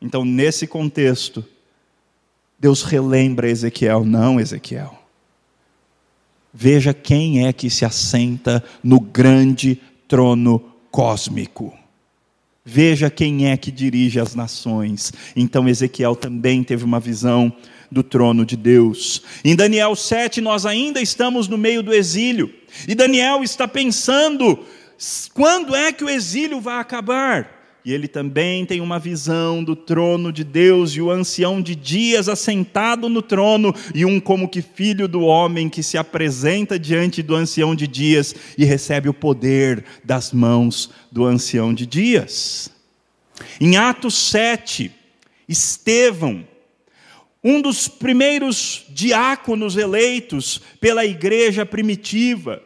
Então, 0.00 0.26
nesse 0.26 0.66
contexto, 0.66 1.42
Deus 2.58 2.82
relembra 2.82 3.48
Ezequiel: 3.48 4.04
não, 4.04 4.40
Ezequiel. 4.40 4.98
Veja 6.52 6.94
quem 6.94 7.46
é 7.46 7.52
que 7.52 7.68
se 7.68 7.84
assenta 7.84 8.64
no 8.82 8.98
grande 8.98 9.80
trono 10.08 10.72
cósmico. 10.90 11.76
Veja 12.64 13.10
quem 13.10 13.48
é 13.48 13.56
que 13.56 13.70
dirige 13.70 14.18
as 14.18 14.34
nações. 14.34 15.12
Então 15.36 15.68
Ezequiel 15.68 16.16
também 16.16 16.64
teve 16.64 16.84
uma 16.84 16.98
visão 16.98 17.52
do 17.92 18.02
trono 18.02 18.44
de 18.44 18.56
Deus. 18.56 19.22
Em 19.44 19.54
Daniel 19.54 19.94
7, 19.94 20.40
nós 20.40 20.66
ainda 20.66 21.00
estamos 21.00 21.46
no 21.46 21.58
meio 21.58 21.82
do 21.82 21.92
exílio. 21.94 22.52
E 22.88 22.94
Daniel 22.94 23.42
está 23.44 23.68
pensando: 23.68 24.64
quando 25.34 25.76
é 25.76 25.92
que 25.92 26.02
o 26.02 26.08
exílio 26.08 26.60
vai 26.60 26.80
acabar? 26.80 27.55
E 27.86 27.92
ele 27.92 28.08
também 28.08 28.66
tem 28.66 28.80
uma 28.80 28.98
visão 28.98 29.62
do 29.62 29.76
trono 29.76 30.32
de 30.32 30.42
Deus 30.42 30.90
e 30.96 31.00
o 31.00 31.08
ancião 31.08 31.62
de 31.62 31.76
dias 31.76 32.28
assentado 32.28 33.08
no 33.08 33.22
trono 33.22 33.72
e 33.94 34.04
um 34.04 34.18
como 34.18 34.48
que 34.48 34.60
filho 34.60 35.06
do 35.06 35.20
homem 35.20 35.68
que 35.68 35.84
se 35.84 35.96
apresenta 35.96 36.80
diante 36.80 37.22
do 37.22 37.36
ancião 37.36 37.76
de 37.76 37.86
dias 37.86 38.34
e 38.58 38.64
recebe 38.64 39.08
o 39.08 39.14
poder 39.14 39.84
das 40.02 40.32
mãos 40.32 40.90
do 41.12 41.24
ancião 41.24 41.72
de 41.72 41.86
dias. 41.86 42.72
Em 43.60 43.76
Atos 43.76 44.14
7, 44.16 44.90
Estevão, 45.48 46.44
um 47.42 47.62
dos 47.62 47.86
primeiros 47.86 48.84
diáconos 48.88 49.76
eleitos 49.76 50.60
pela 50.80 51.06
igreja 51.06 51.64
primitiva, 51.64 52.60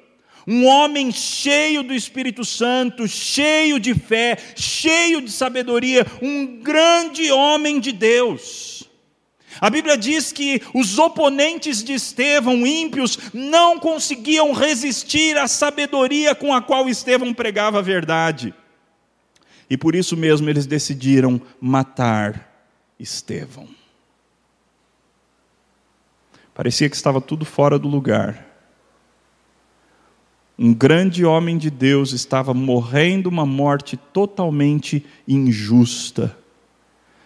um 0.46 0.66
homem 0.66 1.12
cheio 1.12 1.82
do 1.82 1.94
Espírito 1.94 2.44
Santo, 2.44 3.06
cheio 3.06 3.78
de 3.78 3.94
fé, 3.94 4.36
cheio 4.56 5.20
de 5.20 5.30
sabedoria, 5.30 6.06
um 6.20 6.60
grande 6.60 7.30
homem 7.30 7.78
de 7.78 7.92
Deus. 7.92 8.88
A 9.60 9.68
Bíblia 9.68 9.96
diz 9.96 10.32
que 10.32 10.62
os 10.72 10.98
oponentes 10.98 11.82
de 11.82 11.92
Estevão, 11.92 12.66
ímpios, 12.66 13.18
não 13.32 13.78
conseguiam 13.78 14.52
resistir 14.52 15.36
à 15.36 15.48
sabedoria 15.48 16.34
com 16.34 16.54
a 16.54 16.62
qual 16.62 16.88
Estevão 16.88 17.34
pregava 17.34 17.78
a 17.78 17.82
verdade. 17.82 18.54
E 19.68 19.76
por 19.76 19.94
isso 19.94 20.16
mesmo 20.16 20.48
eles 20.48 20.66
decidiram 20.66 21.40
matar 21.60 22.48
Estevão. 22.98 23.68
Parecia 26.54 26.88
que 26.88 26.96
estava 26.96 27.20
tudo 27.20 27.44
fora 27.44 27.78
do 27.78 27.88
lugar. 27.88 28.49
Um 30.62 30.74
grande 30.74 31.24
homem 31.24 31.56
de 31.56 31.70
Deus 31.70 32.12
estava 32.12 32.52
morrendo 32.52 33.30
uma 33.30 33.46
morte 33.46 33.96
totalmente 33.96 35.02
injusta. 35.26 36.36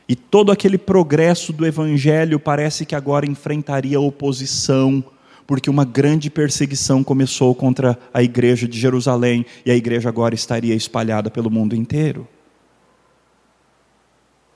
E 0.09 0.14
todo 0.14 0.53
aquele 0.53 0.79
progresso 0.79 1.53
do 1.53 1.67
evangelho 1.67 2.38
parece 2.38 2.87
que 2.87 2.95
agora 2.95 3.26
enfrentaria 3.26 3.99
oposição, 3.99 5.03
porque 5.49 5.69
uma 5.69 5.85
grande 5.85 6.31
perseguição 6.31 7.03
começou 7.03 7.53
contra 7.57 7.99
a 8.12 8.23
igreja 8.23 8.69
de 8.69 8.79
Jerusalém 8.79 9.45
e 9.67 9.71
a 9.73 9.75
igreja 9.75 10.09
agora 10.09 10.37
estaria 10.37 10.75
espalhada 10.76 11.29
pelo 11.29 11.50
mundo 11.50 11.75
inteiro. 11.75 12.29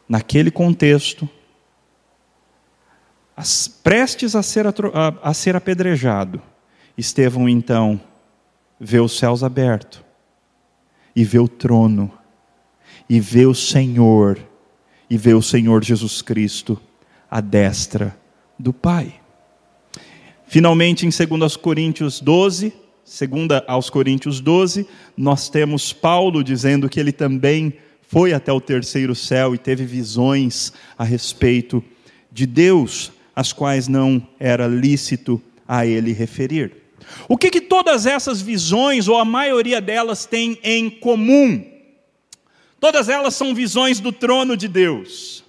Naquele 0.08 0.52
contexto, 0.52 1.28
as, 3.37 3.66
prestes 3.66 4.37
a 4.37 4.42
ser, 4.42 4.68
a, 4.68 4.73
a 5.20 5.35
ser 5.35 5.56
apedrejado, 5.56 6.40
Estevão 6.97 7.49
então 7.49 8.00
vê 8.80 9.00
os 9.00 9.18
céus 9.18 9.42
abertos, 9.42 10.02
e 11.14 11.25
vê 11.25 11.38
o 11.38 11.49
trono, 11.49 12.12
e 13.08 13.18
vê 13.20 13.47
o 13.47 13.54
Senhor, 13.54 14.38
e 15.11 15.16
vê 15.16 15.35
o 15.35 15.42
Senhor 15.42 15.82
Jesus 15.82 16.23
Cristo 16.23 16.80
à 17.30 17.40
destra 17.40 18.16
do 18.58 18.73
Pai. 18.73 19.14
Finalmente, 20.47 21.06
em 21.06 21.11
2 21.11 21.56
Coríntios 21.56 22.20
12, 22.20 22.73
2 23.04 23.62
aos 23.66 23.90
Coríntios 23.90 24.40
12, 24.40 24.87
nós 25.16 25.49
temos 25.49 25.92
Paulo 25.92 26.42
dizendo 26.42 26.88
que 26.88 27.00
ele 27.00 27.12
também 27.12 27.75
foi 28.02 28.32
até 28.32 28.50
o 28.50 28.61
terceiro 28.61 29.14
céu 29.14 29.54
e 29.54 29.58
teve 29.58 29.85
visões 29.85 30.73
a 30.97 31.04
respeito 31.04 31.85
de 32.32 32.47
Deus, 32.47 33.12
as 33.37 33.52
quais 33.52 33.88
não 33.88 34.26
era 34.38 34.66
lícito 34.66 35.40
a 35.66 35.85
ele 35.85 36.12
referir. 36.12 36.88
O 37.28 37.36
que, 37.36 37.50
que 37.50 37.60
todas 37.60 38.06
essas 38.06 38.40
visões, 38.40 39.08
ou 39.08 39.18
a 39.18 39.24
maioria 39.24 39.80
delas, 39.80 40.26
têm 40.26 40.58
em 40.62 40.88
comum? 40.88 41.64
Todas 42.80 43.08
elas 43.08 43.34
são 43.34 43.54
visões 43.54 44.00
do 44.00 44.12
trono 44.12 44.56
de 44.56 44.68
Deus. 44.68 45.44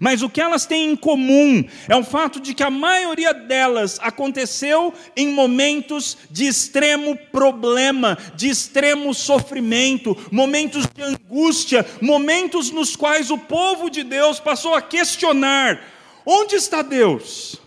Mas 0.00 0.22
o 0.22 0.30
que 0.30 0.40
elas 0.40 0.64
têm 0.64 0.92
em 0.92 0.96
comum 0.96 1.62
é 1.86 1.94
o 1.94 2.02
fato 2.02 2.40
de 2.40 2.54
que 2.54 2.62
a 2.62 2.70
maioria 2.70 3.34
delas 3.34 3.98
aconteceu 4.00 4.94
em 5.14 5.28
momentos 5.28 6.16
de 6.30 6.46
extremo 6.46 7.14
problema, 7.30 8.16
de 8.34 8.48
extremo 8.48 9.12
sofrimento, 9.12 10.16
momentos 10.30 10.86
de 10.86 11.02
angústia, 11.02 11.86
momentos 12.00 12.70
nos 12.70 12.96
quais 12.96 13.30
o 13.30 13.36
povo 13.36 13.90
de 13.90 14.02
Deus 14.02 14.40
passou 14.40 14.74
a 14.74 14.80
questionar: 14.80 15.78
onde 16.24 16.54
está 16.54 16.80
Deus? 16.80 17.60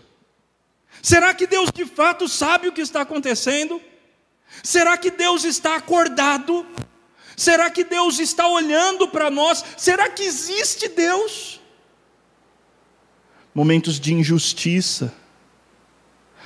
Será 1.04 1.34
que 1.34 1.46
Deus 1.46 1.70
de 1.70 1.84
fato 1.84 2.26
sabe 2.26 2.66
o 2.66 2.72
que 2.72 2.80
está 2.80 3.02
acontecendo? 3.02 3.78
Será 4.62 4.96
que 4.96 5.10
Deus 5.10 5.44
está 5.44 5.76
acordado? 5.76 6.64
Será 7.36 7.68
que 7.68 7.84
Deus 7.84 8.18
está 8.18 8.48
olhando 8.48 9.06
para 9.08 9.30
nós? 9.30 9.62
Será 9.76 10.08
que 10.08 10.22
existe 10.22 10.88
Deus? 10.88 11.60
Momentos 13.54 14.00
de 14.00 14.14
injustiça, 14.14 15.12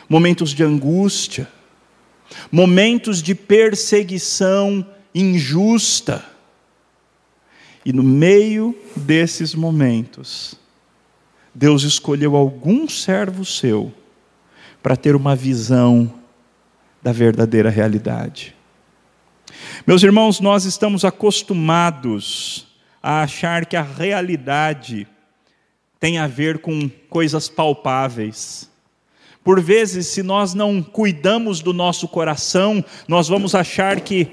momentos 0.08 0.50
de 0.52 0.64
angústia, 0.64 1.48
momentos 2.50 3.22
de 3.22 3.36
perseguição 3.36 4.84
injusta. 5.14 6.28
E 7.84 7.92
no 7.92 8.02
meio 8.02 8.76
desses 8.96 9.54
momentos, 9.54 10.56
Deus 11.54 11.84
escolheu 11.84 12.34
algum 12.34 12.88
servo 12.88 13.44
seu 13.44 13.94
para 14.82 14.96
ter 14.96 15.14
uma 15.16 15.34
visão 15.34 16.12
da 17.02 17.12
verdadeira 17.12 17.70
realidade. 17.70 18.54
Meus 19.86 20.02
irmãos, 20.02 20.40
nós 20.40 20.64
estamos 20.64 21.04
acostumados 21.04 22.66
a 23.02 23.22
achar 23.22 23.66
que 23.66 23.76
a 23.76 23.82
realidade 23.82 25.06
tem 25.98 26.18
a 26.18 26.26
ver 26.26 26.58
com 26.58 26.88
coisas 27.08 27.48
palpáveis. 27.48 28.70
Por 29.42 29.60
vezes, 29.60 30.06
se 30.08 30.22
nós 30.22 30.54
não 30.54 30.82
cuidamos 30.82 31.60
do 31.60 31.72
nosso 31.72 32.06
coração, 32.06 32.84
nós 33.06 33.28
vamos 33.28 33.54
achar 33.54 34.00
que 34.00 34.28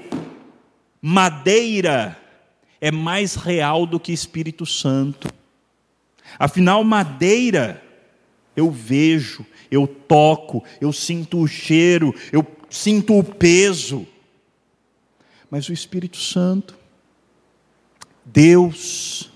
madeira 1.00 2.16
é 2.80 2.90
mais 2.90 3.34
real 3.34 3.86
do 3.86 3.98
que 3.98 4.12
Espírito 4.12 4.66
Santo. 4.66 5.28
Afinal, 6.38 6.84
madeira 6.84 7.82
eu 8.56 8.70
vejo, 8.70 9.44
eu 9.70 9.86
toco, 9.86 10.64
eu 10.80 10.92
sinto 10.92 11.38
o 11.38 11.46
cheiro, 11.46 12.14
eu 12.32 12.44
sinto 12.70 13.18
o 13.18 13.22
peso. 13.22 14.06
Mas 15.50 15.68
o 15.68 15.72
Espírito 15.72 16.16
Santo, 16.16 16.76
Deus, 18.24 19.30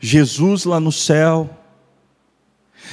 Jesus 0.00 0.64
lá 0.64 0.78
no 0.78 0.92
céu, 0.92 1.58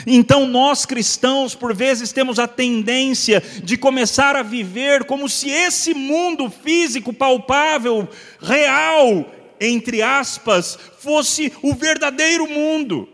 então, 0.05 0.47
nós 0.47 0.85
cristãos, 0.85 1.55
por 1.55 1.73
vezes, 1.73 2.11
temos 2.11 2.39
a 2.39 2.47
tendência 2.47 3.41
de 3.63 3.77
começar 3.77 4.35
a 4.35 4.43
viver 4.43 5.05
como 5.05 5.29
se 5.29 5.49
esse 5.49 5.93
mundo 5.93 6.49
físico, 6.49 7.13
palpável, 7.13 8.07
real, 8.41 9.31
entre 9.59 10.01
aspas, 10.01 10.77
fosse 10.99 11.53
o 11.61 11.73
verdadeiro 11.73 12.47
mundo. 12.49 13.07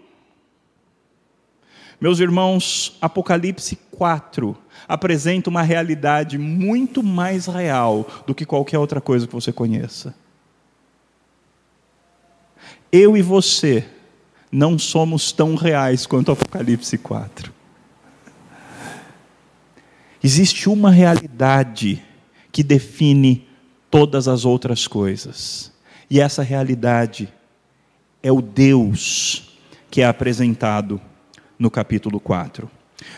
Meus 2.01 2.19
irmãos, 2.19 2.97
Apocalipse 2.99 3.75
4 3.91 4.57
apresenta 4.87 5.51
uma 5.51 5.61
realidade 5.61 6.35
muito 6.39 7.03
mais 7.03 7.45
real 7.45 8.07
do 8.25 8.33
que 8.33 8.43
qualquer 8.43 8.79
outra 8.79 8.99
coisa 8.99 9.27
que 9.27 9.33
você 9.33 9.53
conheça. 9.53 10.15
Eu 12.91 13.15
e 13.15 13.21
você 13.21 13.87
não 14.51 14.79
somos 14.79 15.31
tão 15.31 15.53
reais 15.53 16.07
quanto 16.07 16.31
Apocalipse 16.31 16.97
4. 16.97 17.53
Existe 20.23 20.69
uma 20.69 20.89
realidade 20.89 22.03
que 22.51 22.63
define 22.63 23.47
todas 23.91 24.27
as 24.27 24.43
outras 24.43 24.87
coisas, 24.87 25.71
e 26.09 26.19
essa 26.19 26.41
realidade 26.41 27.31
é 28.23 28.31
o 28.31 28.41
Deus 28.41 29.55
que 29.91 30.01
é 30.01 30.05
apresentado 30.05 30.99
no 31.61 31.69
capítulo 31.69 32.19
4. 32.19 32.67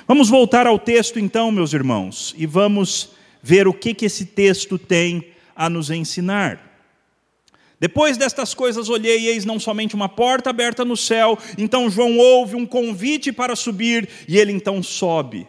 Vamos 0.06 0.28
voltar 0.28 0.68
ao 0.68 0.78
texto 0.78 1.18
então, 1.18 1.50
meus 1.50 1.72
irmãos, 1.72 2.36
e 2.38 2.46
vamos 2.46 3.12
ver 3.42 3.70
o 3.70 3.74
que, 3.74 3.94
que 3.94 4.06
esse 4.06 4.26
texto 4.26 4.78
tem 4.78 5.30
a 5.56 5.70
nos 5.70 5.90
ensinar. 5.90 6.60
Depois 7.80 8.18
destas 8.18 8.54
coisas 8.54 8.90
olhei, 8.90 9.30
eis 9.30 9.46
não 9.46 9.58
somente 9.62 9.96
uma 9.96 10.10
porta 10.10 10.50
aberta 10.50 10.84
no 10.84 10.98
céu, 10.98 11.40
então 11.58 11.90
João 11.90 12.18
ouve 12.18 12.58
um 12.58 12.66
convite 12.66 13.32
para 13.32 13.56
subir, 13.56 14.10
e 14.28 14.38
ele 14.38 14.52
então 14.52 14.84
sobe. 14.84 15.48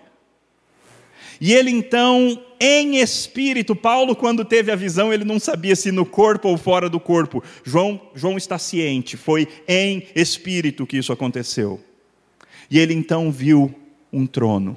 E 1.41 1.53
ele 1.53 1.73
então, 1.73 2.41
em 2.61 2.99
espírito, 2.99 3.75
Paulo, 3.75 4.15
quando 4.15 4.45
teve 4.45 4.71
a 4.71 4.77
visão, 4.77 5.13
ele 5.13 5.25
não 5.25 5.41
sabia 5.41 5.75
se 5.75 5.91
no 5.91 6.07
corpo 6.07 6.49
ou 6.49 6.57
fora 6.57 6.89
do 6.89 7.01
corpo. 7.01 7.43
João, 7.65 8.01
João 8.15 8.37
está 8.37 8.57
ciente, 8.57 9.17
foi 9.17 9.49
em 9.67 10.07
espírito 10.15 10.87
que 10.87 10.97
isso 10.97 11.13
aconteceu. 11.13 11.83
E 12.71 12.79
ele 12.79 12.95
então 12.95 13.31
viu 13.31 13.75
um 14.13 14.27
trono. 14.27 14.77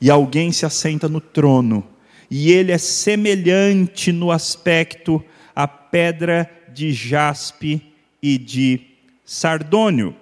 E 0.00 0.10
alguém 0.10 0.52
se 0.52 0.64
assenta 0.64 1.08
no 1.08 1.20
trono. 1.20 1.86
E 2.30 2.50
ele 2.52 2.72
é 2.72 2.78
semelhante 2.78 4.12
no 4.12 4.30
aspecto 4.30 5.22
à 5.54 5.66
pedra 5.66 6.50
de 6.72 6.92
jaspe 6.92 7.82
e 8.22 8.38
de 8.38 8.80
sardônio. 9.24 10.14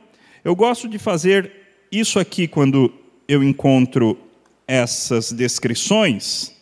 Eu 0.45 0.55
gosto 0.57 0.89
de 0.89 0.99
fazer 0.99 1.53
isso 1.91 2.19
aqui 2.19 2.49
quando 2.49 2.93
eu 3.27 3.43
encontro 3.43 4.19
essas 4.67 5.33
descrições, 5.33 6.55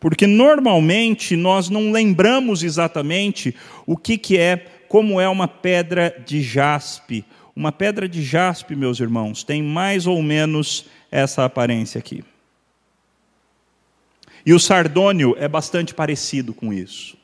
porque 0.00 0.26
normalmente 0.26 1.36
nós 1.36 1.68
não 1.68 1.92
lembramos 1.92 2.64
exatamente 2.64 3.54
o 3.86 3.96
que, 3.96 4.18
que 4.18 4.36
é 4.36 4.71
como 4.92 5.18
é 5.18 5.26
uma 5.26 5.48
pedra 5.48 6.14
de 6.22 6.42
jaspe. 6.42 7.24
Uma 7.56 7.72
pedra 7.72 8.06
de 8.06 8.22
jaspe, 8.22 8.76
meus 8.76 9.00
irmãos, 9.00 9.42
tem 9.42 9.62
mais 9.62 10.06
ou 10.06 10.22
menos 10.22 10.84
essa 11.10 11.46
aparência 11.46 11.98
aqui. 11.98 12.22
E 14.44 14.52
o 14.52 14.60
sardônio 14.60 15.34
é 15.38 15.48
bastante 15.48 15.94
parecido 15.94 16.52
com 16.52 16.74
isso. 16.74 17.16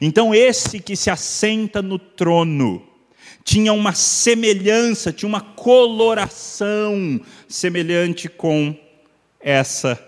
Então, 0.00 0.34
esse 0.34 0.80
que 0.80 0.96
se 0.96 1.10
assenta 1.10 1.82
no 1.82 1.98
trono 1.98 2.82
tinha 3.44 3.74
uma 3.74 3.92
semelhança, 3.92 5.12
tinha 5.12 5.28
uma 5.28 5.42
coloração 5.42 7.20
semelhante 7.46 8.30
com 8.30 8.74
essa 9.38 10.02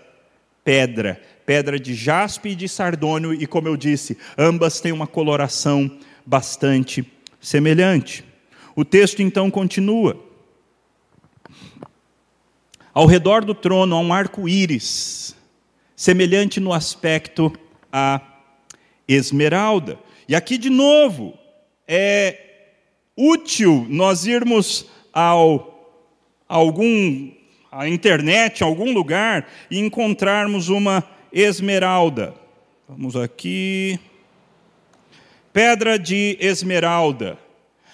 pedra, 0.63 1.21
pedra 1.45 1.79
de 1.79 1.93
jaspe 1.93 2.49
e 2.49 2.55
de 2.55 2.67
sardônio, 2.67 3.35
e 3.35 3.45
como 3.45 3.67
eu 3.67 3.77
disse, 3.77 4.17
ambas 4.35 4.81
têm 4.81 4.91
uma 4.91 5.05
coloração 5.05 5.95
bastante 6.27 7.09
semelhante. 7.39 8.25
O 8.75 8.83
texto 8.83 9.21
então 9.21 9.49
continua. 9.49 10.21
Ao 12.93 13.05
redor 13.05 13.45
do 13.45 13.55
trono 13.55 13.95
há 13.95 13.99
um 14.01 14.11
arco-íris, 14.11 15.35
semelhante 15.95 16.59
no 16.59 16.73
aspecto 16.73 17.53
à 17.91 18.21
esmeralda. 19.07 19.97
E 20.27 20.35
aqui 20.35 20.57
de 20.57 20.69
novo, 20.69 21.33
é 21.87 22.41
útil 23.15 23.87
nós 23.89 24.25
irmos 24.25 24.85
ao 25.13 25.73
algum 26.49 27.31
a 27.71 27.87
internet, 27.87 28.63
algum 28.63 28.91
lugar 28.93 29.47
e 29.71 29.79
encontrarmos 29.79 30.67
uma 30.67 31.03
esmeralda. 31.31 32.33
Vamos 32.87 33.15
aqui. 33.15 33.99
Pedra 35.57 35.97
de 35.97 36.37
esmeralda. 36.39 37.35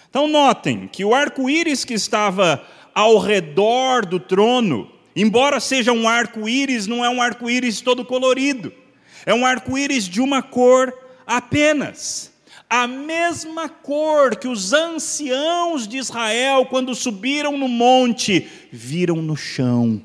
Então 0.09 0.27
notem 0.27 0.85
que 0.85 1.05
o 1.05 1.15
arco-íris 1.15 1.85
que 1.85 1.93
estava 1.93 2.61
ao 2.93 3.17
redor 3.17 4.05
do 4.05 4.19
trono, 4.19 4.91
embora 5.15 5.61
seja 5.61 5.93
um 5.93 6.05
arco-íris, 6.05 6.87
não 6.87 7.05
é 7.05 7.09
um 7.09 7.21
arco-íris 7.21 7.79
todo 7.79 8.03
colorido. 8.03 8.73
É 9.25 9.33
um 9.33 9.45
arco-íris 9.45 10.09
de 10.09 10.19
uma 10.19 10.41
cor 10.41 10.93
apenas. 11.25 12.33
A 12.69 12.85
mesma 12.85 13.69
cor 13.69 14.35
que 14.35 14.49
os 14.49 14.73
anciãos 14.73 15.87
de 15.87 15.95
Israel, 15.95 16.65
quando 16.65 16.93
subiram 16.93 17.57
no 17.57 17.69
monte, 17.69 18.45
viram 18.73 19.21
no 19.21 19.37
chão. 19.37 20.03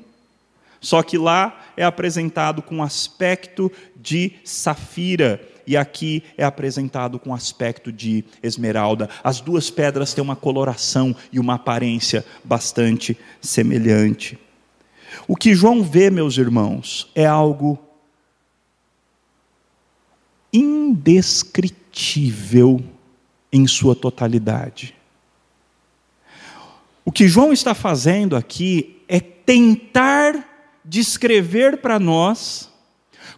Só 0.79 1.03
que 1.03 1.17
lá 1.17 1.59
é 1.75 1.83
apresentado 1.83 2.61
com 2.61 2.81
aspecto 2.81 3.69
de 3.97 4.31
safira 4.45 5.48
e 5.69 5.77
aqui 5.77 6.23
é 6.35 6.43
apresentado 6.43 7.19
com 7.19 7.31
aspecto 7.31 7.91
de 7.91 8.25
esmeralda. 8.41 9.07
As 9.23 9.39
duas 9.39 9.69
pedras 9.69 10.15
têm 10.15 10.23
uma 10.23 10.35
coloração 10.35 11.15
e 11.31 11.39
uma 11.39 11.53
aparência 11.53 12.25
bastante 12.43 13.15
semelhante. 13.39 14.39
O 15.27 15.35
que 15.35 15.53
João 15.53 15.83
vê, 15.83 16.09
meus 16.09 16.39
irmãos, 16.39 17.11
é 17.13 17.27
algo 17.27 17.77
indescritível 20.51 22.83
em 23.53 23.67
sua 23.67 23.95
totalidade. 23.95 24.95
O 27.05 27.11
que 27.11 27.27
João 27.27 27.53
está 27.53 27.75
fazendo 27.75 28.35
aqui 28.35 29.03
é 29.07 29.19
tentar 29.19 30.49
descrever 30.83 31.77
para 31.77 31.99
nós, 31.99 32.68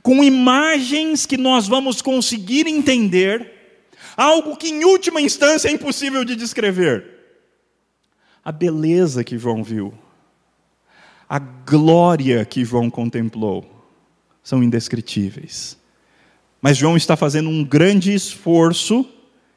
com 0.01 0.23
imagens 0.23 1.25
que 1.25 1.37
nós 1.37 1.67
vamos 1.67 2.01
conseguir 2.01 2.67
entender, 2.67 3.51
algo 4.15 4.57
que 4.57 4.69
em 4.69 4.83
última 4.83 5.21
instância 5.21 5.69
é 5.69 5.71
impossível 5.71 6.23
de 6.23 6.35
descrever. 6.35 7.05
A 8.43 8.51
beleza 8.51 9.23
que 9.23 9.37
João 9.37 9.63
viu, 9.63 9.93
a 11.29 11.39
glória 11.39 12.43
que 12.43 12.65
João 12.65 12.89
contemplou, 12.89 13.65
são 14.43 14.63
indescritíveis. 14.63 15.77
Mas 16.61 16.77
João 16.77 16.97
está 16.97 17.15
fazendo 17.15 17.49
um 17.49 17.63
grande 17.63 18.13
esforço, 18.13 19.07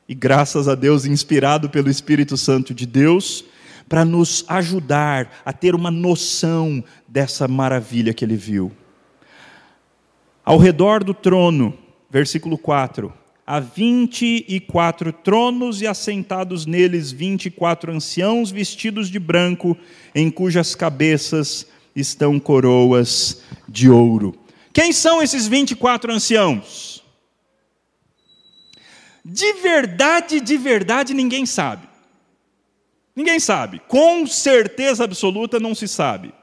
e 0.09 0.15
graças 0.15 0.69
a 0.69 0.75
Deus, 0.75 1.05
inspirado 1.05 1.69
pelo 1.71 1.91
Espírito 1.91 2.37
Santo 2.37 2.75
de 2.75 2.87
Deus, 2.87 3.45
para 3.89 4.05
nos 4.05 4.45
ajudar 4.49 5.31
a 5.45 5.53
ter 5.53 5.75
uma 5.75 5.91
noção 5.91 6.83
dessa 7.07 7.47
maravilha 7.49 8.15
que 8.15 8.25
ele 8.25 8.37
viu. 8.37 8.73
Ao 10.45 10.59
redor 10.59 11.03
do 11.03 11.15
trono, 11.15 11.73
versículo 12.11 12.59
4, 12.59 13.11
há 13.47 13.59
vinte 13.59 14.45
e 14.47 14.61
quatro 14.61 15.11
tronos 15.11 15.81
e 15.81 15.87
assentados 15.87 16.67
neles 16.67 17.11
vinte 17.11 17.47
e 17.47 17.51
quatro 17.51 17.91
anciãos 17.91 18.51
vestidos 18.51 19.09
de 19.09 19.19
branco, 19.19 19.75
em 20.15 20.31
cujas 20.31 20.75
cabeças 20.75 21.67
estão 21.97 22.39
coroas 22.39 23.43
de 23.67 23.89
ouro. 23.89 24.35
Quem 24.71 24.93
são 24.93 25.23
esses 25.23 25.49
vinte 25.49 25.71
e 25.71 25.77
quatro 25.77 26.13
anciãos? 26.13 27.03
De 29.25 29.51
verdade, 29.55 30.43
de 30.43 30.59
verdade, 30.59 31.15
ninguém 31.15 31.47
sabe. 31.47 31.89
Ninguém 33.17 33.41
sabe. 33.41 33.81
Com 33.89 34.27
certeza 34.27 35.05
absoluta 35.05 35.59
não 35.59 35.75
se 35.75 35.89
sabe. 35.89 36.35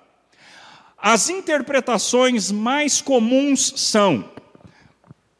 As 1.01 1.29
interpretações 1.29 2.51
mais 2.51 3.01
comuns 3.01 3.73
são: 3.75 4.29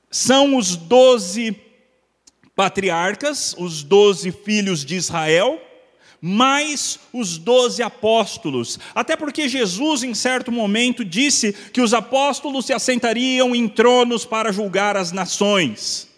são 0.09 0.57
os 0.57 0.75
doze 0.75 1.55
patriarcas, 2.55 3.55
os 3.57 3.83
doze 3.83 4.31
filhos 4.31 4.83
de 4.83 4.95
Israel, 4.95 5.61
mais 6.19 6.99
os 7.13 7.37
doze 7.37 7.83
apóstolos. 7.83 8.79
Até 8.93 9.15
porque 9.15 9.47
Jesus, 9.47 10.03
em 10.03 10.13
certo 10.13 10.51
momento, 10.51 11.05
disse 11.05 11.53
que 11.71 11.81
os 11.81 11.93
apóstolos 11.93 12.65
se 12.65 12.73
assentariam 12.73 13.55
em 13.55 13.67
tronos 13.67 14.25
para 14.25 14.51
julgar 14.51 14.97
as 14.97 15.11
nações. 15.11 16.10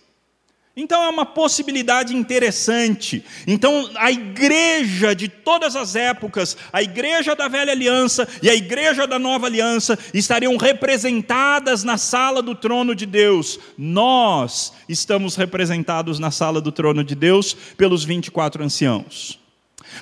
Então 0.76 1.04
é 1.04 1.10
uma 1.10 1.26
possibilidade 1.26 2.16
interessante. 2.16 3.24
Então 3.46 3.92
a 3.96 4.12
igreja 4.12 5.14
de 5.14 5.28
todas 5.28 5.76
as 5.76 5.96
épocas, 5.96 6.58
a 6.72 6.82
igreja 6.82 7.36
da 7.36 7.48
velha 7.48 7.72
aliança 7.72 8.28
e 8.42 8.50
a 8.50 8.56
igreja 8.56 9.06
da 9.06 9.20
nova 9.20 9.46
aliança 9.46 10.00
estariam 10.16 10.58
representadas 10.58 11.84
na 11.84 12.00
sala 12.00 12.42
do 12.42 12.56
trono 12.56 12.96
de 12.96 13.06
Deus. 13.06 13.60
Nós 13.78 14.74
estamos 14.90 15.36
representados 15.36 16.18
na 16.18 16.32
sala 16.32 16.60
do 16.60 16.72
trono 16.72 17.04
de 17.04 17.14
Deus 17.14 17.54
pelos 17.78 18.04
24 18.04 18.64
anciãos. 18.64 19.40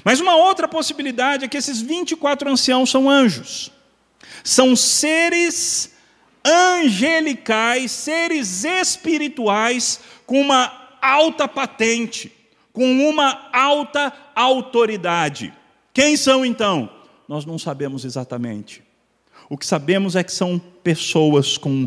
Mas 0.05 0.21
uma 0.21 0.37
outra 0.37 0.69
possibilidade 0.69 1.43
é 1.43 1.49
que 1.49 1.57
esses 1.57 1.81
24 1.81 2.49
anciãos 2.49 2.89
são 2.89 3.09
anjos. 3.09 3.69
São 4.41 4.73
seres 4.73 5.91
angelicais, 6.45 7.91
seres 7.91 8.63
espirituais 8.63 9.99
com 10.31 10.39
uma 10.39 10.71
alta 11.01 11.45
patente, 11.45 12.31
com 12.71 13.09
uma 13.09 13.49
alta 13.51 14.13
autoridade. 14.33 15.53
Quem 15.93 16.15
são 16.15 16.45
então? 16.45 16.89
Nós 17.27 17.45
não 17.45 17.59
sabemos 17.59 18.05
exatamente. 18.05 18.81
O 19.49 19.57
que 19.57 19.65
sabemos 19.65 20.15
é 20.15 20.23
que 20.23 20.31
são 20.31 20.57
pessoas 20.81 21.57
com 21.57 21.85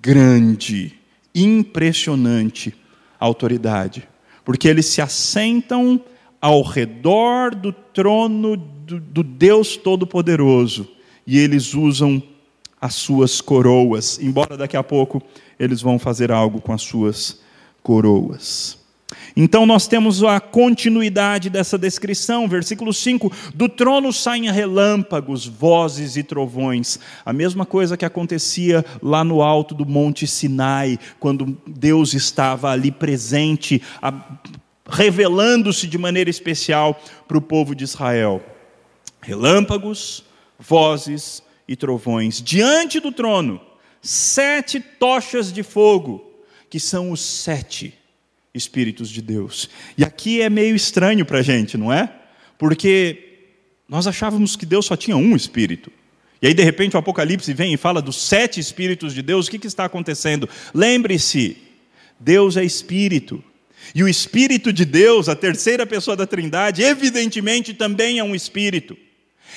grande, 0.00 0.98
impressionante 1.34 2.74
autoridade, 3.20 4.08
porque 4.46 4.66
eles 4.66 4.86
se 4.86 5.02
assentam 5.02 6.00
ao 6.40 6.62
redor 6.62 7.54
do 7.54 7.70
trono 7.70 8.56
do, 8.56 8.98
do 8.98 9.22
Deus 9.22 9.76
Todo-Poderoso 9.76 10.88
e 11.26 11.38
eles 11.38 11.74
usam 11.74 12.22
as 12.80 12.94
suas 12.94 13.42
coroas, 13.42 14.18
embora 14.22 14.56
daqui 14.56 14.74
a 14.78 14.82
pouco 14.82 15.20
eles 15.58 15.82
vão 15.82 15.98
fazer 15.98 16.32
algo 16.32 16.62
com 16.62 16.72
as 16.72 16.80
suas 16.80 17.43
coroas. 17.84 18.82
Então 19.36 19.66
nós 19.66 19.86
temos 19.86 20.24
a 20.24 20.40
continuidade 20.40 21.50
dessa 21.50 21.76
descrição, 21.76 22.48
versículo 22.48 22.92
5: 22.92 23.30
do 23.54 23.68
trono 23.68 24.12
saem 24.12 24.50
relâmpagos, 24.50 25.46
vozes 25.46 26.16
e 26.16 26.22
trovões. 26.22 26.98
A 27.24 27.32
mesma 27.32 27.66
coisa 27.66 27.96
que 27.96 28.04
acontecia 28.04 28.84
lá 29.02 29.22
no 29.22 29.42
alto 29.42 29.74
do 29.74 29.84
Monte 29.84 30.26
Sinai, 30.26 30.98
quando 31.20 31.56
Deus 31.66 32.14
estava 32.14 32.70
ali 32.70 32.90
presente, 32.90 33.82
revelando-se 34.88 35.86
de 35.86 35.98
maneira 35.98 36.30
especial 36.30 36.98
para 37.28 37.38
o 37.38 37.42
povo 37.42 37.74
de 37.74 37.84
Israel. 37.84 38.42
Relâmpagos, 39.20 40.24
vozes 40.58 41.42
e 41.68 41.76
trovões. 41.76 42.40
Diante 42.40 42.98
do 43.00 43.12
trono, 43.12 43.60
sete 44.00 44.80
tochas 44.80 45.52
de 45.52 45.62
fogo 45.62 46.23
que 46.74 46.80
são 46.80 47.12
os 47.12 47.20
sete 47.20 47.94
Espíritos 48.52 49.08
de 49.08 49.22
Deus. 49.22 49.70
E 49.96 50.02
aqui 50.02 50.40
é 50.40 50.50
meio 50.50 50.74
estranho 50.74 51.24
para 51.24 51.38
a 51.38 51.42
gente, 51.42 51.78
não 51.78 51.92
é? 51.92 52.12
Porque 52.58 53.52
nós 53.88 54.08
achávamos 54.08 54.56
que 54.56 54.66
Deus 54.66 54.84
só 54.84 54.96
tinha 54.96 55.16
um 55.16 55.36
Espírito. 55.36 55.92
E 56.42 56.48
aí, 56.48 56.54
de 56.54 56.64
repente, 56.64 56.96
o 56.96 56.98
Apocalipse 56.98 57.54
vem 57.54 57.72
e 57.72 57.76
fala 57.76 58.02
dos 58.02 58.16
sete 58.16 58.58
Espíritos 58.58 59.14
de 59.14 59.22
Deus. 59.22 59.46
O 59.46 59.52
que, 59.52 59.58
que 59.60 59.68
está 59.68 59.84
acontecendo? 59.84 60.48
Lembre-se, 60.74 61.58
Deus 62.18 62.56
é 62.56 62.64
Espírito. 62.64 63.40
E 63.94 64.02
o 64.02 64.08
Espírito 64.08 64.72
de 64.72 64.84
Deus, 64.84 65.28
a 65.28 65.36
terceira 65.36 65.86
pessoa 65.86 66.16
da 66.16 66.26
Trindade, 66.26 66.82
evidentemente 66.82 67.72
também 67.72 68.18
é 68.18 68.24
um 68.24 68.34
Espírito. 68.34 68.96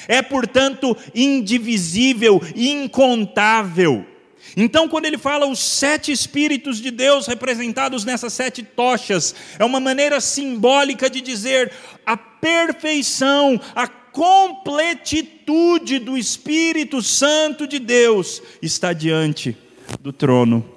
É, 0.08 0.22
portanto, 0.22 0.96
indivisível, 1.16 2.40
incontável. 2.56 4.06
Então, 4.56 4.88
quando 4.88 5.06
ele 5.06 5.18
fala 5.18 5.46
os 5.46 5.60
sete 5.60 6.12
Espíritos 6.12 6.80
de 6.80 6.92
Deus 6.92 7.28
representados 7.28 8.06
nessas 8.06 8.34
sete 8.34 8.64
tochas, 8.64 9.36
é 9.60 9.66
uma 9.66 9.80
maneira 9.80 10.22
simbólica 10.22 11.10
de 11.10 11.22
dizer 11.22 11.72
a 12.06 12.16
perfeição, 12.16 13.60
a 13.76 13.88
completitude 13.88 16.00
do 16.00 16.18
Espírito 16.18 17.04
Santo 17.04 17.68
de 17.68 17.78
Deus 17.78 18.42
está 18.62 18.94
diante 18.94 19.56
do 20.02 20.12
trono 20.12 20.68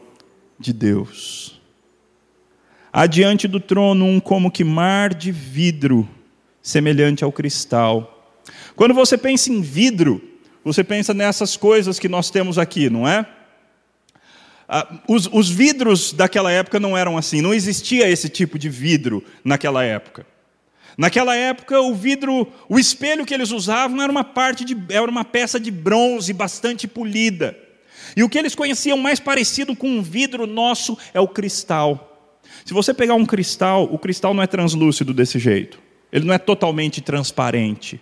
de 0.59 0.73
Deus. 0.73 1.59
Adiante 2.93 3.49
do 3.49 3.61
trono, 3.61 4.05
um 4.05 4.21
como 4.21 4.51
que 4.51 4.65
mar 4.65 5.15
de 5.15 5.33
vidro, 5.33 6.07
semelhante 6.61 7.25
ao 7.25 7.33
cristal. 7.33 8.39
Quando 8.77 8.93
você 8.93 9.17
pensa 9.17 9.51
em 9.51 9.63
vidro, 9.63 10.21
você 10.63 10.85
pensa 10.85 11.15
nessas 11.15 11.57
coisas 11.57 11.99
que 11.99 12.09
nós 12.09 12.31
temos 12.31 12.59
aqui, 12.59 12.91
não 12.91 13.09
é? 13.09 13.27
Ah, 14.73 14.87
os, 15.09 15.29
os 15.33 15.51
vidros 15.51 16.13
daquela 16.13 16.53
época 16.53 16.79
não 16.79 16.97
eram 16.97 17.19
assim, 17.19 17.43
não 17.43 17.53
existia 17.53 18.09
esse 18.09 18.29
tipo 18.29 18.57
de 18.57 18.69
vidro 18.69 19.25
naquela 19.43 19.83
época. 19.83 20.25
Naquela 20.97 21.35
época, 21.35 21.81
o 21.81 21.93
vidro, 21.93 22.47
o 22.69 22.79
espelho 22.79 23.27
que 23.27 23.35
eles 23.35 23.51
usavam 23.51 24.01
era 24.01 24.13
uma 24.13 24.23
parte 24.23 24.65
de, 24.65 24.77
era 24.89 25.11
uma 25.11 25.25
peça 25.25 25.59
de 25.59 25.73
bronze 25.73 26.33
bastante 26.33 26.87
polida. 26.87 27.59
E 28.17 28.23
o 28.23 28.29
que 28.29 28.39
eles 28.39 28.55
conheciam 28.55 28.97
mais 28.97 29.19
parecido 29.19 29.75
com 29.75 29.89
um 29.89 30.03
vidro 30.03 30.47
nosso 30.47 30.97
é 31.13 31.19
o 31.19 31.27
cristal. 31.27 32.33
Se 32.65 32.73
você 32.73 32.95
pegar 32.95 33.15
um 33.15 33.27
cristal, 33.27 33.89
o 33.91 33.99
cristal 33.99 34.33
não 34.33 34.43
é 34.43 34.47
translúcido 34.47 35.13
desse 35.13 35.39
jeito. 35.39 35.81
Ele 36.13 36.27
não 36.27 36.35
é 36.35 36.39
totalmente 36.39 37.01
transparente. 37.01 38.01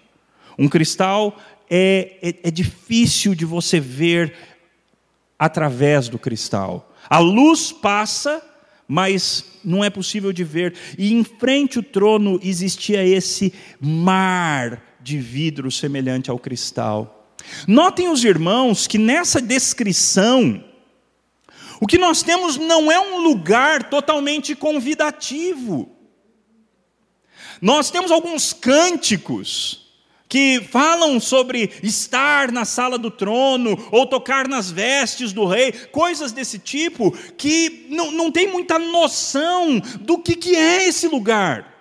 Um 0.58 0.68
cristal 0.68 1.38
é, 1.70 2.16
é, 2.20 2.48
é 2.48 2.50
difícil 2.50 3.34
de 3.34 3.46
você 3.46 3.80
ver 3.80 4.34
através 5.38 6.08
do 6.08 6.18
cristal. 6.18 6.92
A 7.08 7.18
luz 7.18 7.70
passa, 7.70 8.42
mas 8.86 9.44
não 9.64 9.84
é 9.84 9.90
possível 9.90 10.32
de 10.32 10.42
ver. 10.42 10.74
E 10.98 11.12
em 11.12 11.22
frente 11.22 11.78
ao 11.78 11.82
trono 11.82 12.40
existia 12.42 13.04
esse 13.04 13.52
mar 13.80 14.82
de 15.00 15.18
vidro 15.18 15.70
semelhante 15.70 16.30
ao 16.30 16.38
cristal. 16.38 17.34
Notem 17.66 18.08
os 18.08 18.24
irmãos 18.24 18.86
que 18.86 18.98
nessa 18.98 19.40
descrição, 19.40 20.62
o 21.80 21.86
que 21.86 21.98
nós 21.98 22.22
temos 22.22 22.56
não 22.56 22.90
é 22.90 22.98
um 22.98 23.18
lugar 23.18 23.88
totalmente 23.88 24.54
convidativo. 24.54 25.88
Nós 27.60 27.90
temos 27.90 28.10
alguns 28.10 28.52
cânticos 28.52 29.77
que 30.28 30.60
falam 30.60 31.18
sobre 31.18 31.72
estar 31.82 32.52
na 32.52 32.64
sala 32.64 32.98
do 32.98 33.10
trono 33.10 33.88
ou 33.90 34.06
tocar 34.06 34.46
nas 34.46 34.70
vestes 34.70 35.32
do 35.32 35.46
rei, 35.46 35.72
coisas 35.72 36.32
desse 36.32 36.58
tipo, 36.58 37.10
que 37.36 37.86
não, 37.88 38.10
não 38.10 38.30
tem 38.30 38.46
muita 38.46 38.78
noção 38.78 39.80
do 40.00 40.18
que, 40.18 40.36
que 40.36 40.54
é 40.54 40.86
esse 40.86 41.08
lugar. 41.08 41.74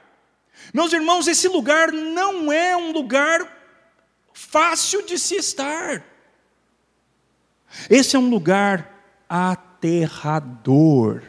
Meus 0.74 0.94
irmãos, 0.94 1.28
esse 1.28 1.48
lugar 1.48 1.92
não 1.92 2.52
é 2.52 2.76
um 2.76 2.92
lugar 2.92 3.58
fácil 4.34 5.06
de 5.06 5.20
se 5.20 5.36
estar. 5.36 6.04
Esse 7.90 8.16
é 8.16 8.20
um 8.20 8.30
lugar 8.30 8.94
aterrador. 9.28 11.24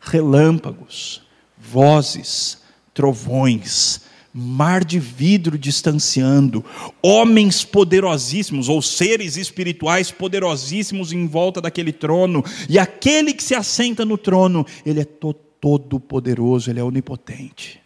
Relâmpagos, 0.00 1.26
vozes, 1.56 2.62
trovões, 2.92 4.02
mar 4.36 4.84
de 4.84 4.98
vidro 4.98 5.56
distanciando, 5.56 6.64
homens 7.00 7.64
poderosíssimos, 7.64 8.68
ou 8.68 8.82
seres 8.82 9.36
espirituais 9.36 10.10
poderosíssimos 10.10 11.12
em 11.12 11.28
volta 11.28 11.60
daquele 11.60 11.92
trono, 11.92 12.44
e 12.68 12.76
aquele 12.76 13.32
que 13.32 13.44
se 13.44 13.54
assenta 13.54 14.04
no 14.04 14.18
trono, 14.18 14.66
ele 14.84 15.00
é 15.00 15.04
todo 15.04 16.00
poderoso, 16.00 16.68
ele 16.68 16.80
é 16.80 16.84
onipotente. 16.84 17.80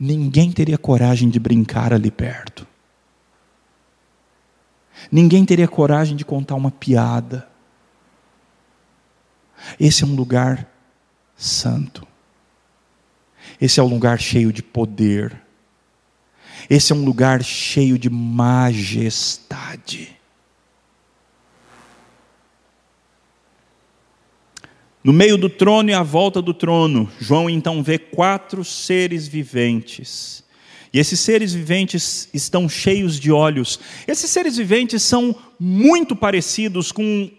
Ninguém 0.00 0.50
teria 0.50 0.78
coragem 0.78 1.28
de 1.28 1.38
brincar 1.38 1.92
ali 1.92 2.10
perto. 2.10 2.66
Ninguém 5.10 5.44
teria 5.44 5.68
coragem 5.68 6.16
de 6.16 6.24
contar 6.24 6.54
uma 6.54 6.70
piada. 6.70 7.46
Esse 9.78 10.02
é 10.02 10.06
um 10.06 10.14
lugar 10.14 10.66
santo. 11.36 12.06
Esse 13.62 13.78
é 13.78 13.82
um 13.82 13.88
lugar 13.88 14.20
cheio 14.20 14.52
de 14.52 14.60
poder. 14.60 15.40
Esse 16.68 16.92
é 16.92 16.96
um 16.96 17.04
lugar 17.04 17.44
cheio 17.44 17.96
de 17.96 18.10
majestade. 18.10 20.18
No 25.04 25.12
meio 25.12 25.38
do 25.38 25.48
trono 25.48 25.90
e 25.90 25.94
à 25.94 26.02
volta 26.02 26.42
do 26.42 26.52
trono, 26.52 27.08
João 27.20 27.48
então 27.48 27.84
vê 27.84 28.00
quatro 28.00 28.64
seres 28.64 29.28
viventes. 29.28 30.42
E 30.92 30.98
esses 30.98 31.20
seres 31.20 31.52
viventes 31.52 32.28
estão 32.34 32.68
cheios 32.68 33.20
de 33.20 33.30
olhos. 33.30 33.78
Esses 34.08 34.28
seres 34.28 34.56
viventes 34.56 35.04
são 35.04 35.36
muito 35.56 36.16
parecidos 36.16 36.90
com 36.90 37.30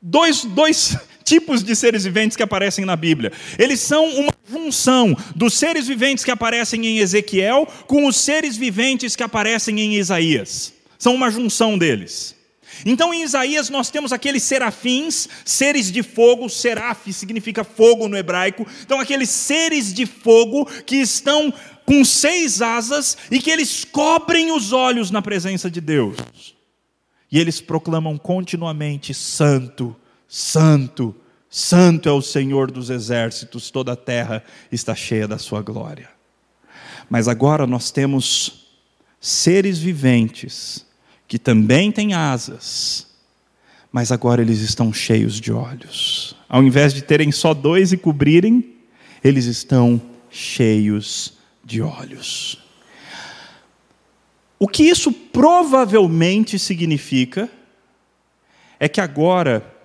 dois, 0.00 0.44
dois 0.44 0.96
tipos 1.30 1.62
de 1.62 1.76
seres 1.76 2.02
viventes 2.02 2.36
que 2.36 2.42
aparecem 2.42 2.84
na 2.84 2.96
Bíblia. 2.96 3.30
Eles 3.56 3.78
são 3.78 4.04
uma 4.16 4.32
junção 4.50 5.16
dos 5.36 5.54
seres 5.54 5.86
viventes 5.86 6.24
que 6.24 6.30
aparecem 6.32 6.84
em 6.84 6.98
Ezequiel 6.98 7.68
com 7.86 8.04
os 8.04 8.16
seres 8.16 8.56
viventes 8.56 9.14
que 9.14 9.22
aparecem 9.22 9.78
em 9.78 9.94
Isaías. 9.94 10.72
São 10.98 11.14
uma 11.14 11.30
junção 11.30 11.78
deles. 11.78 12.34
Então 12.84 13.14
em 13.14 13.22
Isaías 13.22 13.70
nós 13.70 13.90
temos 13.90 14.12
aqueles 14.12 14.42
serafins, 14.42 15.28
seres 15.44 15.92
de 15.92 16.02
fogo, 16.02 16.48
seraf 16.48 17.12
significa 17.12 17.62
fogo 17.62 18.08
no 18.08 18.16
hebraico. 18.16 18.66
Então 18.82 18.98
aqueles 18.98 19.30
seres 19.30 19.94
de 19.94 20.06
fogo 20.06 20.64
que 20.84 20.96
estão 20.96 21.54
com 21.86 22.04
seis 22.04 22.60
asas 22.60 23.16
e 23.30 23.38
que 23.38 23.50
eles 23.50 23.84
cobrem 23.84 24.50
os 24.50 24.72
olhos 24.72 25.12
na 25.12 25.22
presença 25.22 25.70
de 25.70 25.80
Deus. 25.80 26.16
E 27.30 27.38
eles 27.38 27.60
proclamam 27.60 28.18
continuamente: 28.18 29.14
Santo, 29.14 29.94
Santo, 30.32 31.12
Santo 31.48 32.08
é 32.08 32.12
o 32.12 32.22
Senhor 32.22 32.70
dos 32.70 32.88
exércitos, 32.88 33.68
toda 33.68 33.94
a 33.94 33.96
terra 33.96 34.44
está 34.70 34.94
cheia 34.94 35.26
da 35.26 35.38
sua 35.38 35.60
glória. 35.60 36.08
Mas 37.08 37.26
agora 37.26 37.66
nós 37.66 37.90
temos 37.90 38.68
seres 39.20 39.80
viventes 39.80 40.86
que 41.26 41.36
também 41.36 41.90
têm 41.90 42.14
asas, 42.14 43.08
mas 43.90 44.12
agora 44.12 44.40
eles 44.40 44.60
estão 44.60 44.92
cheios 44.92 45.40
de 45.40 45.50
olhos. 45.50 46.36
Ao 46.48 46.62
invés 46.62 46.94
de 46.94 47.02
terem 47.02 47.32
só 47.32 47.52
dois 47.52 47.92
e 47.92 47.96
cobrirem, 47.96 48.76
eles 49.24 49.46
estão 49.46 50.00
cheios 50.30 51.38
de 51.64 51.82
olhos. 51.82 52.62
O 54.60 54.68
que 54.68 54.84
isso 54.84 55.10
provavelmente 55.10 56.56
significa 56.56 57.50
é 58.78 58.88
que 58.88 59.00
agora 59.00 59.79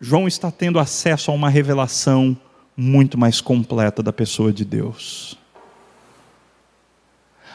João 0.00 0.26
está 0.26 0.50
tendo 0.50 0.78
acesso 0.78 1.30
a 1.30 1.34
uma 1.34 1.50
revelação 1.50 2.36
muito 2.74 3.18
mais 3.18 3.40
completa 3.40 4.02
da 4.02 4.12
pessoa 4.12 4.50
de 4.50 4.64
Deus. 4.64 5.38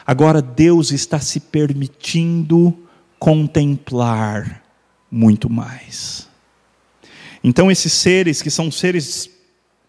Agora 0.06 0.40
Deus 0.40 0.92
está 0.92 1.18
se 1.18 1.40
permitindo 1.40 2.86
contemplar 3.18 4.62
muito 5.10 5.50
mais. 5.50 6.28
Então, 7.42 7.70
esses 7.70 7.92
seres, 7.92 8.40
que 8.40 8.50
são 8.50 8.70
seres 8.70 9.28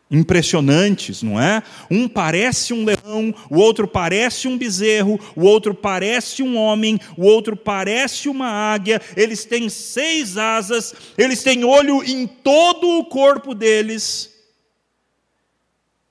impressionantes, 0.10 1.22
não 1.22 1.40
é? 1.40 1.62
Um 1.92 2.08
parece 2.08 2.74
um 2.74 2.86
leão, 2.86 3.34
o 3.50 3.58
outro 3.58 3.88
parece 3.88 4.48
um 4.48 4.58
bezerro, 4.58 5.20
o 5.36 5.44
outro 5.44 5.74
parece 5.74 6.42
um 6.42 6.58
homem, 6.58 7.00
o 7.18 7.26
outro 7.26 7.56
parece 7.56 8.30
uma 8.30 8.48
águia. 8.48 9.02
Eles 9.16 9.44
têm 9.44 9.70
seis 9.70 10.38
asas, 10.38 10.94
eles 11.18 11.44
têm 11.44 11.66
olho 11.66 12.04
em 12.04 12.26
todo 12.26 13.00
o 13.00 13.06
corpo 13.06 13.54
deles. 13.54 14.34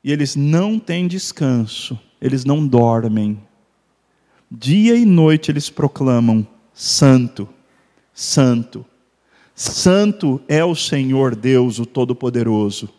E 0.05 0.13
eles 0.13 0.37
não 0.37 0.79
têm 0.79 1.09
descanso, 1.09 1.99
eles 2.21 2.45
não 2.45 2.67
dormem. 2.67 3.41
Dia 4.51 4.95
e 4.95 5.05
noite 5.05 5.51
eles 5.51 5.71
proclamam: 5.71 6.47
Santo, 6.73 7.49
Santo, 8.15 8.85
Santo 9.55 10.41
é 10.47 10.63
o 10.63 10.75
Senhor 10.75 11.35
Deus, 11.35 11.79
o 11.79 11.87
Todo-Poderoso 11.87 12.96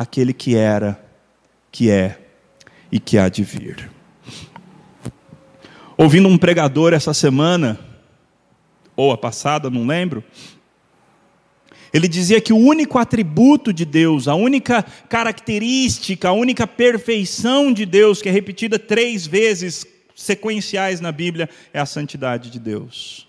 aquele 0.00 0.32
que 0.32 0.56
era, 0.56 0.98
que 1.70 1.90
é 1.90 2.18
e 2.90 2.98
que 2.98 3.18
há 3.18 3.28
de 3.28 3.44
vir. 3.44 3.90
Ouvindo 5.94 6.26
um 6.26 6.38
pregador 6.38 6.94
essa 6.94 7.12
semana, 7.12 7.78
ou 8.96 9.12
a 9.12 9.18
passada, 9.18 9.68
não 9.68 9.86
lembro, 9.86 10.24
ele 11.92 12.08
dizia 12.08 12.40
que 12.40 12.50
o 12.50 12.56
único 12.56 12.96
atributo 12.96 13.74
de 13.74 13.84
Deus, 13.84 14.26
a 14.26 14.34
única 14.34 14.82
característica, 15.06 16.30
a 16.30 16.32
única 16.32 16.66
perfeição 16.66 17.70
de 17.70 17.84
Deus, 17.84 18.22
que 18.22 18.30
é 18.30 18.32
repetida 18.32 18.78
três 18.78 19.26
vezes 19.26 19.86
sequenciais 20.16 21.02
na 21.02 21.12
Bíblia, 21.12 21.46
é 21.74 21.78
a 21.78 21.84
santidade 21.84 22.48
de 22.48 22.58
Deus. 22.58 23.28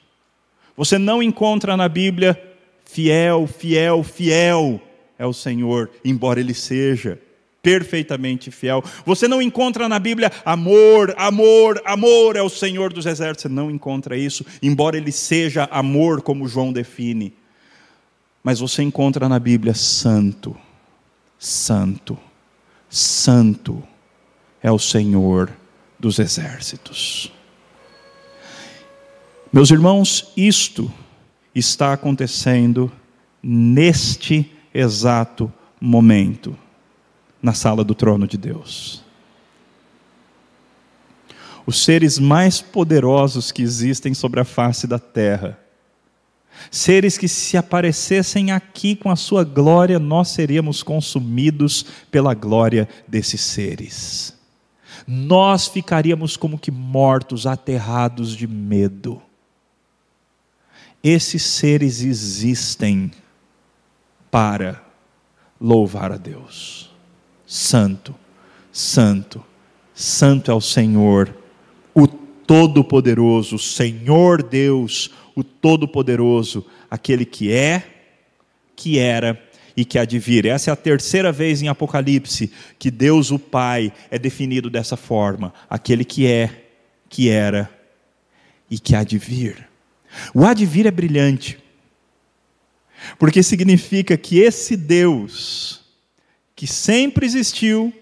Você 0.78 0.98
não 0.98 1.22
encontra 1.22 1.76
na 1.76 1.90
Bíblia 1.90 2.42
fiel, 2.86 3.46
fiel, 3.46 4.04
fiel 4.04 4.82
é 5.22 5.26
o 5.28 5.34
Senhor, 5.34 5.92
embora 6.04 6.40
Ele 6.40 6.52
seja 6.52 7.22
perfeitamente 7.62 8.50
fiel. 8.50 8.84
Você 9.06 9.28
não 9.28 9.40
encontra 9.40 9.88
na 9.88 10.00
Bíblia 10.00 10.32
amor, 10.44 11.14
amor, 11.16 11.80
amor 11.86 12.36
é 12.36 12.42
o 12.42 12.50
Senhor 12.50 12.92
dos 12.92 13.06
exércitos. 13.06 13.44
Você 13.44 13.50
não 13.50 13.70
encontra 13.70 14.18
isso, 14.18 14.44
embora 14.64 14.98
Ele 14.98 15.12
seja 15.12 15.70
amor, 15.72 16.24
como 16.24 16.48
João 16.48 16.74
define. 16.74 17.36
Mas 18.44 18.60
você 18.60 18.82
encontra 18.82 19.30
na 19.30 19.38
Bíblia 19.38 19.76
santo, 19.76 20.58
santo, 21.38 22.18
santo 22.90 23.84
é 24.60 24.72
o 24.72 24.80
Senhor 24.80 25.52
dos 26.00 26.18
exércitos. 26.18 27.32
Meus 29.54 29.70
irmãos, 29.70 30.34
isto 30.36 30.92
está 31.54 31.94
acontecendo 31.94 32.92
neste 33.44 34.52
exato 34.74 35.52
momento, 35.80 36.56
na 37.42 37.54
sala 37.54 37.84
do 37.84 37.96
trono 37.96 38.28
de 38.28 38.38
Deus. 38.38 39.04
Os 41.66 41.84
seres 41.84 42.18
mais 42.20 42.62
poderosos 42.62 43.52
que 43.52 43.62
existem 43.62 44.14
sobre 44.14 44.40
a 44.40 44.46
face 44.46 44.88
da 44.88 45.00
terra, 45.00 45.60
seres 46.70 47.18
que, 47.18 47.28
se 47.28 47.58
aparecessem 47.58 48.52
aqui 48.52 48.96
com 48.96 49.10
a 49.10 49.16
sua 49.16 49.44
glória, 49.44 49.98
nós 50.00 50.30
seríamos 50.30 50.84
consumidos 50.84 51.86
pela 52.10 52.34
glória 52.34 52.88
desses 53.08 53.42
seres. 53.42 54.36
Nós 55.08 55.68
ficaríamos 55.68 56.38
como 56.38 56.60
que 56.60 56.72
mortos, 56.72 57.48
aterrados 57.48 58.36
de 58.36 58.48
medo. 58.48 59.22
Esses 61.04 61.42
seres 61.42 62.02
existem 62.02 63.12
para 64.32 64.82
louvar 65.60 66.12
a 66.12 66.18
Deus. 66.18 66.90
Santo, 67.46 68.16
Santo, 68.72 69.44
Santo 69.94 70.50
é 70.50 70.54
o 70.54 70.62
Senhor, 70.62 71.36
o 71.94 72.08
Todo-Poderoso, 72.08 73.60
Senhor 73.60 74.42
Deus, 74.42 75.12
o 75.36 75.44
Todo-Poderoso, 75.44 76.66
aquele 76.90 77.26
que 77.26 77.52
é, 77.52 77.84
que 78.76 78.98
era 78.98 79.40
e 79.76 79.86
que 79.86 80.00
há 80.00 80.06
de 80.06 80.18
vir. 80.18 80.46
Essa 80.46 80.72
é 80.72 80.74
a 80.74 80.78
terceira 80.78 81.32
vez 81.32 81.62
em 81.62 81.68
Apocalipse 81.68 82.52
que 82.80 82.90
Deus, 82.90 83.32
o 83.32 83.40
Pai, 83.40 83.94
é 84.10 84.18
definido 84.18 84.70
dessa 84.70 84.98
forma: 84.98 85.54
aquele 85.70 86.04
que 86.04 86.26
é, 86.26 86.68
que 87.10 87.30
era 87.30 87.70
e 88.70 88.80
que 88.80 88.96
há 88.96 89.04
de 89.04 89.18
vir. 89.18 89.68
O 90.34 90.46
há 90.46 90.54
de 90.54 90.66
vir 90.66 90.86
é 90.86 90.92
brilhante, 90.92 91.61
porque 93.18 93.44
significa 93.44 94.18
que 94.18 94.40
esse 94.40 94.76
Deus, 94.76 95.82
que 96.56 96.68
sempre 96.68 97.26
existiu, 97.26 97.94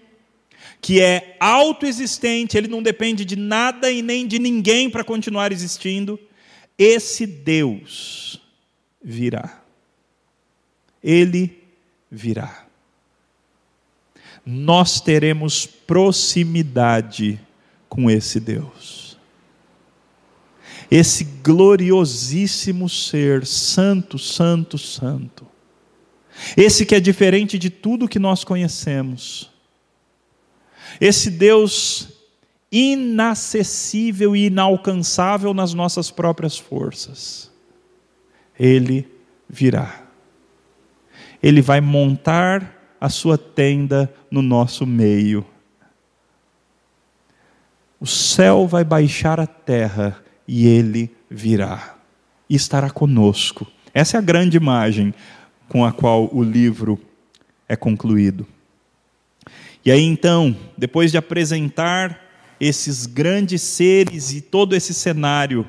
que 0.80 1.00
é 1.00 1.36
autoexistente, 1.38 2.56
ele 2.56 2.68
não 2.68 2.82
depende 2.82 3.24
de 3.24 3.36
nada 3.36 3.90
e 3.90 4.02
nem 4.02 4.26
de 4.26 4.38
ninguém 4.38 4.88
para 4.88 5.04
continuar 5.04 5.52
existindo, 5.52 6.18
esse 6.78 7.26
Deus 7.26 8.40
virá. 9.02 9.62
Ele 11.02 11.62
virá. 12.10 12.66
Nós 14.44 15.00
teremos 15.00 15.66
proximidade 15.66 17.38
com 17.88 18.10
esse 18.10 18.40
Deus 18.40 18.99
esse 20.90 21.22
gloriosíssimo 21.22 22.88
ser, 22.88 23.46
santo, 23.46 24.18
santo, 24.18 24.76
santo. 24.76 25.46
Esse 26.56 26.84
que 26.84 26.94
é 26.94 27.00
diferente 27.00 27.58
de 27.58 27.70
tudo 27.70 28.08
que 28.08 28.18
nós 28.18 28.42
conhecemos. 28.42 29.50
Esse 31.00 31.30
Deus 31.30 32.08
inacessível 32.72 34.34
e 34.34 34.46
inalcançável 34.46 35.54
nas 35.54 35.74
nossas 35.74 36.10
próprias 36.10 36.58
forças. 36.58 37.52
Ele 38.58 39.08
virá. 39.48 40.06
Ele 41.42 41.62
vai 41.62 41.80
montar 41.80 42.96
a 43.00 43.08
sua 43.08 43.38
tenda 43.38 44.12
no 44.30 44.42
nosso 44.42 44.84
meio. 44.84 45.46
O 48.00 48.06
céu 48.06 48.66
vai 48.66 48.82
baixar 48.82 49.38
a 49.38 49.46
terra 49.46 50.22
e 50.52 50.66
ele 50.66 51.08
virá 51.30 51.96
e 52.48 52.56
estará 52.56 52.90
conosco. 52.90 53.68
Essa 53.94 54.16
é 54.16 54.18
a 54.18 54.20
grande 54.20 54.56
imagem 54.56 55.14
com 55.68 55.84
a 55.84 55.92
qual 55.92 56.28
o 56.32 56.42
livro 56.42 57.00
é 57.68 57.76
concluído. 57.76 58.44
E 59.84 59.92
aí 59.92 60.02
então, 60.02 60.56
depois 60.76 61.12
de 61.12 61.16
apresentar 61.16 62.20
esses 62.60 63.06
grandes 63.06 63.62
seres 63.62 64.32
e 64.32 64.40
todo 64.40 64.74
esse 64.74 64.92
cenário, 64.92 65.64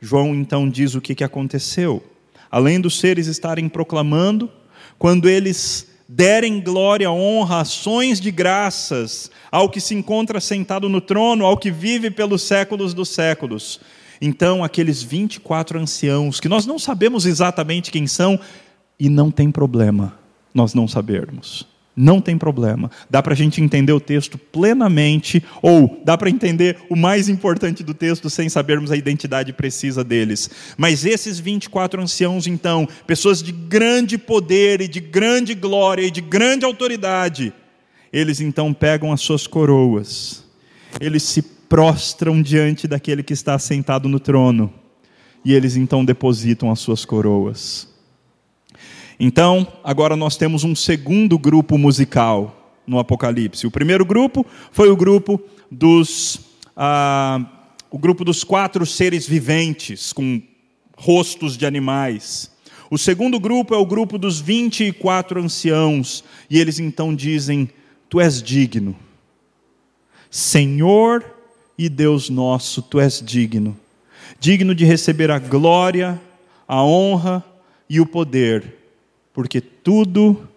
João 0.00 0.34
então 0.34 0.68
diz 0.68 0.96
o 0.96 1.00
que, 1.00 1.14
que 1.14 1.22
aconteceu. 1.22 2.02
Além 2.50 2.80
dos 2.80 2.98
seres 2.98 3.28
estarem 3.28 3.68
proclamando, 3.68 4.50
quando 4.98 5.28
eles 5.28 5.88
derem 6.08 6.60
glória, 6.60 7.08
honra, 7.08 7.60
ações 7.60 8.20
de 8.20 8.32
graças 8.32 9.30
ao 9.52 9.68
que 9.68 9.80
se 9.80 9.94
encontra 9.94 10.40
sentado 10.40 10.88
no 10.88 11.00
trono, 11.00 11.46
ao 11.46 11.56
que 11.56 11.70
vive 11.70 12.10
pelos 12.10 12.42
séculos 12.42 12.92
dos 12.92 13.10
séculos, 13.10 13.80
então, 14.26 14.64
aqueles 14.64 15.02
24 15.02 15.78
anciãos, 15.78 16.40
que 16.40 16.48
nós 16.48 16.64
não 16.66 16.78
sabemos 16.78 17.26
exatamente 17.26 17.90
quem 17.90 18.06
são, 18.06 18.40
e 18.98 19.08
não 19.08 19.30
tem 19.30 19.50
problema 19.50 20.14
nós 20.54 20.72
não 20.72 20.86
sabermos. 20.86 21.66
Não 21.96 22.20
tem 22.20 22.36
problema. 22.36 22.90
Dá 23.08 23.22
para 23.22 23.34
a 23.34 23.36
gente 23.36 23.60
entender 23.60 23.92
o 23.92 24.00
texto 24.00 24.36
plenamente, 24.36 25.42
ou 25.60 26.00
dá 26.04 26.16
para 26.16 26.30
entender 26.30 26.78
o 26.88 26.96
mais 26.96 27.28
importante 27.28 27.84
do 27.84 27.94
texto 27.94 28.30
sem 28.30 28.48
sabermos 28.48 28.90
a 28.90 28.96
identidade 28.96 29.52
precisa 29.52 30.02
deles. 30.02 30.50
Mas 30.76 31.04
esses 31.04 31.38
24 31.38 32.00
anciãos, 32.00 32.46
então, 32.46 32.88
pessoas 33.06 33.42
de 33.42 33.52
grande 33.52 34.16
poder 34.16 34.80
e 34.80 34.88
de 34.88 35.00
grande 35.00 35.54
glória 35.54 36.02
e 36.02 36.10
de 36.10 36.20
grande 36.20 36.64
autoridade, 36.64 37.52
eles 38.12 38.40
então 38.40 38.72
pegam 38.72 39.12
as 39.12 39.20
suas 39.20 39.46
coroas, 39.46 40.44
eles 41.00 41.22
se 41.22 41.42
prostram 41.68 42.40
diante 42.42 42.86
daquele 42.86 43.22
que 43.22 43.32
está 43.32 43.58
sentado 43.58 44.08
no 44.08 44.20
trono, 44.20 44.72
e 45.44 45.52
eles 45.52 45.76
então 45.76 46.04
depositam 46.04 46.70
as 46.70 46.80
suas 46.80 47.04
coroas. 47.04 47.88
Então, 49.18 49.66
agora 49.82 50.16
nós 50.16 50.36
temos 50.36 50.64
um 50.64 50.74
segundo 50.74 51.38
grupo 51.38 51.78
musical 51.78 52.80
no 52.86 52.98
Apocalipse. 52.98 53.66
O 53.66 53.70
primeiro 53.70 54.04
grupo 54.04 54.44
foi 54.72 54.90
o 54.90 54.96
grupo 54.96 55.40
dos 55.70 56.40
ah, 56.76 57.44
o 57.90 57.98
grupo 57.98 58.24
dos 58.24 58.42
quatro 58.42 58.84
seres 58.84 59.26
viventes 59.26 60.12
com 60.12 60.42
rostos 60.96 61.56
de 61.56 61.64
animais. 61.64 62.50
O 62.90 62.98
segundo 62.98 63.38
grupo 63.38 63.74
é 63.74 63.78
o 63.78 63.86
grupo 63.86 64.18
dos 64.18 64.40
vinte 64.40 64.84
e 64.84 64.92
quatro 64.92 65.40
anciãos, 65.40 66.24
e 66.50 66.58
eles 66.58 66.78
então 66.78 67.14
dizem: 67.14 67.68
Tu 68.08 68.20
és 68.20 68.42
digno, 68.42 68.96
Senhor 70.30 71.33
e 71.76 71.88
Deus 71.88 72.30
nosso, 72.30 72.82
tu 72.82 73.00
és 73.00 73.20
digno, 73.20 73.76
digno 74.38 74.74
de 74.74 74.84
receber 74.84 75.30
a 75.30 75.38
glória, 75.38 76.20
a 76.66 76.82
honra 76.82 77.44
e 77.88 78.00
o 78.00 78.06
poder, 78.06 78.78
porque 79.32 79.60
tudo 79.60 80.48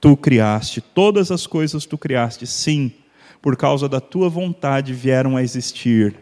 tu 0.00 0.16
criaste, 0.16 0.80
todas 0.80 1.30
as 1.30 1.46
coisas 1.46 1.86
tu 1.86 1.96
criaste, 1.96 2.46
sim, 2.46 2.92
por 3.40 3.56
causa 3.56 3.88
da 3.88 4.00
tua 4.00 4.28
vontade 4.28 4.92
vieram 4.92 5.36
a 5.36 5.42
existir 5.42 6.14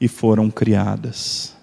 e 0.00 0.08
foram 0.08 0.50
criadas. 0.50 1.56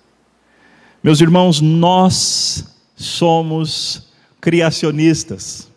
Meus 1.03 1.21
irmãos, 1.21 1.61
nós 1.61 2.75
somos 2.95 4.07
criacionistas. 4.41 5.69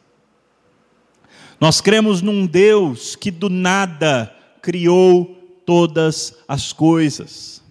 Nós 1.61 1.81
cremos 1.81 2.23
num 2.23 2.47
Deus 2.47 3.15
que 3.15 3.31
do 3.31 3.51
nada 3.51 4.35
criou 4.63 5.40
todas 5.71 6.35
as 6.49 6.73
coisas. 6.73 7.63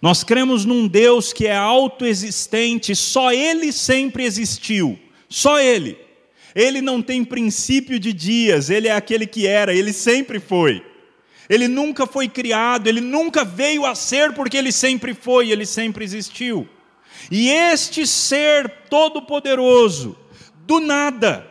Nós 0.00 0.22
cremos 0.22 0.64
num 0.64 0.86
Deus 0.86 1.32
que 1.32 1.48
é 1.48 1.56
autoexistente, 1.56 2.94
só 2.94 3.32
Ele 3.32 3.72
sempre 3.72 4.22
existiu, 4.22 4.96
só 5.28 5.58
Ele. 5.58 5.98
Ele 6.54 6.80
não 6.80 7.02
tem 7.02 7.24
princípio 7.24 7.98
de 7.98 8.12
dias, 8.12 8.70
Ele 8.70 8.86
é 8.86 8.92
aquele 8.92 9.26
que 9.26 9.48
era, 9.48 9.74
Ele 9.74 9.92
sempre 9.92 10.38
foi. 10.38 10.80
Ele 11.50 11.66
nunca 11.66 12.06
foi 12.06 12.28
criado, 12.28 12.86
Ele 12.86 13.00
nunca 13.00 13.44
veio 13.44 13.84
a 13.84 13.96
ser 13.96 14.32
porque 14.32 14.56
Ele 14.56 14.70
sempre 14.70 15.12
foi, 15.12 15.50
Ele 15.50 15.66
sempre 15.66 16.04
existiu. 16.04 16.68
E 17.32 17.50
este 17.50 18.06
ser 18.06 18.70
todo-poderoso, 18.88 20.16
do 20.64 20.78
nada, 20.78 21.50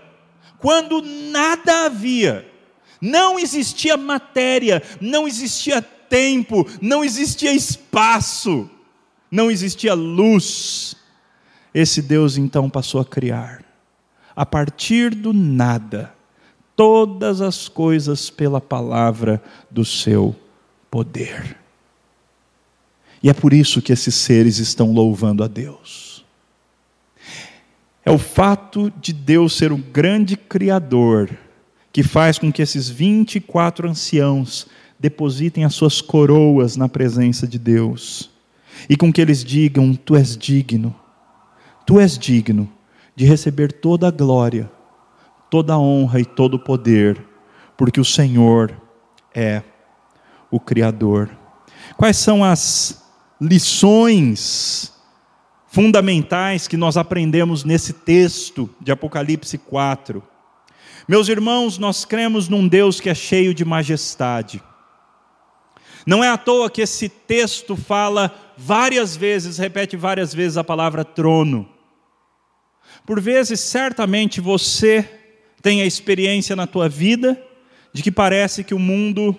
quando 0.59 1.01
nada 1.01 1.87
havia, 1.87 2.49
não 3.01 3.39
existia 3.39 3.97
matéria, 3.97 4.83
não 5.01 5.27
existia 5.27 5.81
tempo, 5.81 6.67
não 6.79 7.03
existia 7.03 7.51
espaço, 7.51 8.69
não 9.31 9.49
existia 9.49 9.95
luz. 9.95 10.95
Esse 11.73 12.01
Deus 12.01 12.37
então 12.37 12.69
passou 12.69 13.01
a 13.01 13.05
criar, 13.05 13.63
a 14.35 14.45
partir 14.45 15.15
do 15.15 15.33
nada, 15.33 16.13
todas 16.75 17.41
as 17.41 17.67
coisas 17.67 18.29
pela 18.29 18.61
palavra 18.61 19.41
do 19.69 19.83
seu 19.83 20.35
poder. 20.91 21.57
E 23.23 23.29
é 23.29 23.33
por 23.33 23.53
isso 23.53 23.81
que 23.81 23.93
esses 23.93 24.15
seres 24.15 24.57
estão 24.57 24.91
louvando 24.91 25.43
a 25.43 25.47
Deus. 25.47 26.25
É 28.03 28.11
o 28.11 28.17
fato 28.17 28.91
de 28.99 29.13
Deus 29.13 29.53
ser 29.55 29.71
o 29.71 29.77
grande 29.77 30.35
Criador 30.35 31.29
que 31.91 32.03
faz 32.03 32.37
com 32.37 32.51
que 32.51 32.61
esses 32.61 32.89
24 32.89 33.89
anciãos 33.89 34.67
depositem 34.99 35.65
as 35.65 35.73
suas 35.73 35.99
coroas 35.99 36.75
na 36.77 36.87
presença 36.87 37.47
de 37.47 37.57
Deus 37.57 38.29
e 38.89 38.95
com 38.95 39.11
que 39.11 39.21
eles 39.21 39.43
digam: 39.43 39.93
Tu 39.95 40.15
és 40.15 40.37
digno, 40.37 40.95
tu 41.85 41.99
és 41.99 42.17
digno 42.17 42.69
de 43.15 43.25
receber 43.25 43.71
toda 43.71 44.07
a 44.07 44.11
glória, 44.11 44.71
toda 45.49 45.73
a 45.73 45.79
honra 45.79 46.19
e 46.19 46.25
todo 46.25 46.55
o 46.55 46.59
poder, 46.59 47.23
porque 47.75 47.99
o 47.99 48.05
Senhor 48.05 48.79
é 49.33 49.61
o 50.49 50.59
Criador. 50.59 51.29
Quais 51.97 52.17
são 52.17 52.43
as 52.43 53.03
lições 53.39 54.93
fundamentais 55.67 56.67
que 56.67 56.77
nós 56.77 56.95
aprendemos 56.95 57.63
nesse 57.63 57.93
texto 57.93 58.69
de 58.79 58.91
Apocalipse 58.91 59.57
4? 59.57 60.30
Meus 61.07 61.27
irmãos, 61.27 61.77
nós 61.77 62.05
cremos 62.05 62.47
num 62.47 62.67
Deus 62.67 62.99
que 62.99 63.09
é 63.09 63.15
cheio 63.15 63.53
de 63.53 63.65
majestade. 63.65 64.61
Não 66.05 66.23
é 66.23 66.29
à 66.29 66.37
toa 66.37 66.69
que 66.69 66.81
esse 66.81 67.09
texto 67.09 67.75
fala 67.75 68.53
várias 68.57 69.15
vezes, 69.15 69.57
repete 69.57 69.95
várias 69.95 70.33
vezes 70.33 70.57
a 70.57 70.63
palavra 70.63 71.03
trono. 71.03 71.67
Por 73.05 73.19
vezes, 73.19 73.59
certamente 73.59 74.39
você 74.39 75.07
tem 75.61 75.81
a 75.81 75.85
experiência 75.85 76.55
na 76.55 76.67
tua 76.67 76.89
vida 76.89 77.41
de 77.93 78.01
que 78.01 78.11
parece 78.11 78.63
que 78.63 78.73
o 78.73 78.79
mundo, 78.79 79.35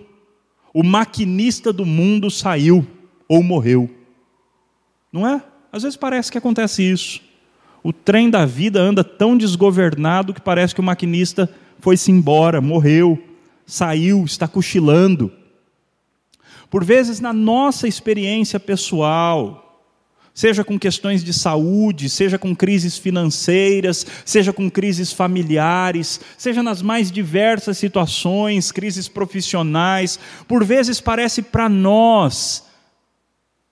o 0.73 0.83
maquinista 0.83 1.73
do 1.73 1.87
mundo 1.87 2.31
saiu 2.31 2.87
ou 3.29 3.43
morreu. 3.43 3.91
Não 5.13 5.27
é? 5.27 5.43
Às 5.71 5.83
vezes 5.83 5.97
parece 5.97 6.31
que 6.31 6.39
acontece 6.39 6.83
isso. 6.83 7.21
O 7.83 7.93
trem 7.93 8.31
da 8.31 8.47
vida 8.47 8.81
anda 8.81 9.03
tão 9.03 9.37
desgovernado 9.37 10.33
que 10.33 10.41
parece 10.41 10.75
que 10.75 10.81
o 10.81 10.85
maquinista 10.85 11.51
foi-se 11.81 12.13
embora, 12.13 12.61
morreu, 12.61 13.21
saiu, 13.67 14.25
está 14.25 14.47
cochilando. 14.47 15.33
Por 16.71 16.85
vezes, 16.85 17.19
na 17.19 17.33
nossa 17.33 17.89
experiência 17.89 18.61
pessoal, 18.61 19.91
seja 20.33 20.65
com 20.65 20.79
questões 20.79 21.23
de 21.23 21.33
saúde, 21.33 22.09
seja 22.09 22.39
com 22.39 22.55
crises 22.55 22.97
financeiras, 22.97 24.07
seja 24.25 24.53
com 24.53 24.71
crises 24.71 25.13
familiares, 25.13 26.21
seja 26.39 26.63
nas 26.63 26.81
mais 26.81 27.11
diversas 27.11 27.79
situações, 27.79 28.73
crises 28.73 29.09
profissionais, 29.09 30.19
por 30.47 30.65
vezes 30.65 31.01
parece 31.01 31.43
para 31.43 31.69
nós 31.69 32.65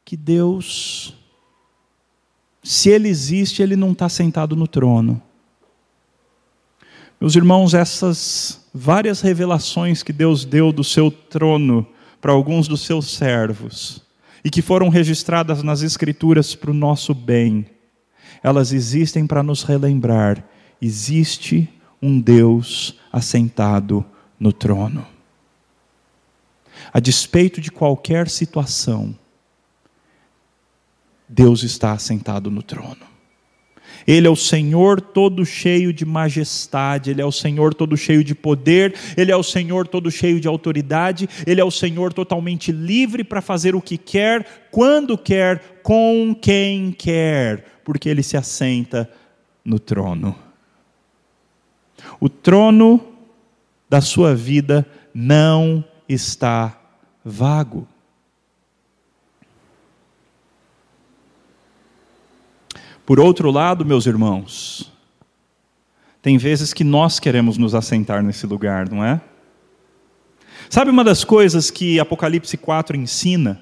que 0.04 0.16
Deus 0.16 1.14
se 2.62 2.90
ele 2.90 3.08
existe, 3.08 3.62
ele 3.62 3.76
não 3.76 3.92
está 3.92 4.08
sentado 4.08 4.54
no 4.54 4.66
trono. 4.66 5.20
Meus 7.20 7.36
irmãos, 7.36 7.74
essas 7.74 8.66
várias 8.72 9.20
revelações 9.20 10.02
que 10.02 10.12
Deus 10.12 10.44
deu 10.44 10.72
do 10.72 10.84
seu 10.84 11.10
trono 11.10 11.86
para 12.20 12.32
alguns 12.32 12.68
dos 12.68 12.82
seus 12.82 13.14
servos 13.14 14.02
e 14.44 14.50
que 14.50 14.62
foram 14.62 14.88
registradas 14.88 15.62
nas 15.62 15.82
Escrituras 15.82 16.54
para 16.54 16.70
o 16.70 16.74
nosso 16.74 17.14
bem, 17.14 17.66
elas 18.42 18.72
existem 18.72 19.26
para 19.26 19.42
nos 19.42 19.62
relembrar: 19.62 20.42
existe 20.80 21.68
um 22.00 22.20
Deus 22.20 22.96
assentado 23.12 24.04
no 24.38 24.52
trono. 24.52 25.06
A 26.92 27.00
despeito 27.00 27.60
de 27.60 27.70
qualquer 27.70 28.28
situação, 28.28 29.14
Deus 31.32 31.62
está 31.62 31.92
assentado 31.92 32.50
no 32.50 32.60
trono. 32.60 33.08
Ele 34.04 34.26
é 34.26 34.30
o 34.30 34.34
Senhor 34.34 35.00
todo 35.00 35.46
cheio 35.46 35.92
de 35.92 36.04
majestade, 36.04 37.10
Ele 37.10 37.22
é 37.22 37.24
o 37.24 37.30
Senhor 37.30 37.72
todo 37.72 37.96
cheio 37.96 38.24
de 38.24 38.34
poder, 38.34 38.94
Ele 39.16 39.30
é 39.30 39.36
o 39.36 39.42
Senhor 39.42 39.86
todo 39.86 40.10
cheio 40.10 40.40
de 40.40 40.48
autoridade, 40.48 41.28
Ele 41.46 41.60
é 41.60 41.64
o 41.64 41.70
Senhor 41.70 42.12
totalmente 42.12 42.72
livre 42.72 43.22
para 43.22 43.40
fazer 43.40 43.76
o 43.76 43.80
que 43.80 43.96
quer, 43.96 44.68
quando 44.72 45.16
quer, 45.16 45.80
com 45.84 46.34
quem 46.34 46.90
quer, 46.90 47.64
porque 47.84 48.08
Ele 48.08 48.22
se 48.22 48.36
assenta 48.36 49.08
no 49.64 49.78
trono. 49.78 50.34
O 52.18 52.28
trono 52.28 53.00
da 53.88 54.00
sua 54.00 54.34
vida 54.34 54.84
não 55.14 55.84
está 56.08 56.76
vago. 57.24 57.86
Por 63.10 63.18
outro 63.18 63.50
lado, 63.50 63.84
meus 63.84 64.06
irmãos, 64.06 64.88
tem 66.22 66.38
vezes 66.38 66.72
que 66.72 66.84
nós 66.84 67.18
queremos 67.18 67.58
nos 67.58 67.74
assentar 67.74 68.22
nesse 68.22 68.46
lugar, 68.46 68.88
não 68.88 69.04
é? 69.04 69.20
Sabe 70.68 70.92
uma 70.92 71.02
das 71.02 71.24
coisas 71.24 71.72
que 71.72 71.98
Apocalipse 71.98 72.56
4 72.56 72.96
ensina? 72.96 73.60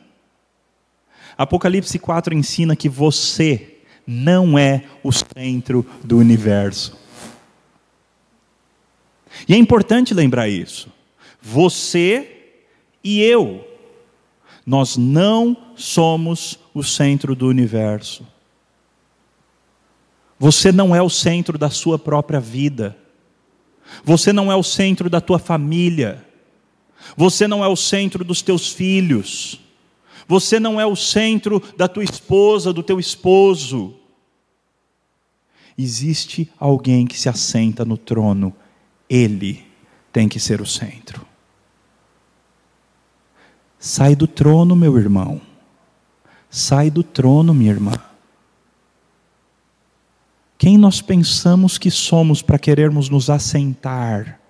Apocalipse 1.34 1.98
4 1.98 2.34
ensina 2.34 2.76
que 2.76 2.90
você 2.90 3.78
não 4.06 4.58
é 4.58 4.84
o 5.02 5.10
centro 5.10 5.86
do 6.04 6.18
universo. 6.18 6.94
E 9.48 9.54
é 9.54 9.56
importante 9.56 10.12
lembrar 10.12 10.50
isso. 10.50 10.92
Você 11.40 12.50
e 13.02 13.22
eu, 13.22 13.66
nós 14.66 14.98
não 14.98 15.56
somos 15.74 16.58
o 16.74 16.84
centro 16.84 17.34
do 17.34 17.48
universo. 17.48 18.26
Você 20.38 20.70
não 20.70 20.94
é 20.94 21.02
o 21.02 21.10
centro 21.10 21.58
da 21.58 21.70
sua 21.70 21.98
própria 21.98 22.40
vida. 22.40 22.96
Você 24.04 24.32
não 24.32 24.52
é 24.52 24.56
o 24.56 24.62
centro 24.62 25.10
da 25.10 25.20
tua 25.20 25.38
família. 25.38 26.24
Você 27.16 27.48
não 27.48 27.64
é 27.64 27.68
o 27.68 27.76
centro 27.76 28.24
dos 28.24 28.42
teus 28.42 28.72
filhos. 28.72 29.60
Você 30.26 30.60
não 30.60 30.80
é 30.80 30.86
o 30.86 30.94
centro 30.94 31.62
da 31.76 31.88
tua 31.88 32.04
esposa, 32.04 32.72
do 32.72 32.82
teu 32.82 33.00
esposo. 33.00 33.94
Existe 35.76 36.50
alguém 36.58 37.06
que 37.06 37.18
se 37.18 37.28
assenta 37.28 37.84
no 37.84 37.96
trono. 37.96 38.54
Ele 39.08 39.64
tem 40.12 40.28
que 40.28 40.38
ser 40.38 40.60
o 40.60 40.66
centro. 40.66 41.26
Sai 43.78 44.14
do 44.14 44.26
trono, 44.26 44.74
meu 44.74 44.98
irmão. 44.98 45.40
Sai 46.50 46.90
do 46.90 47.02
trono, 47.02 47.54
minha 47.54 47.70
irmã. 47.70 48.07
Quem 50.58 50.76
nós 50.76 51.00
pensamos 51.00 51.78
que 51.78 51.88
somos 51.88 52.42
para 52.42 52.58
querermos 52.58 53.08
nos 53.08 53.30
assentar 53.30 54.40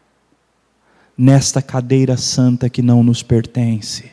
nesta 1.17 1.61
cadeira 1.61 2.17
santa 2.17 2.71
que 2.71 2.81
não 2.81 3.03
nos 3.05 3.23
pertence? 3.23 4.11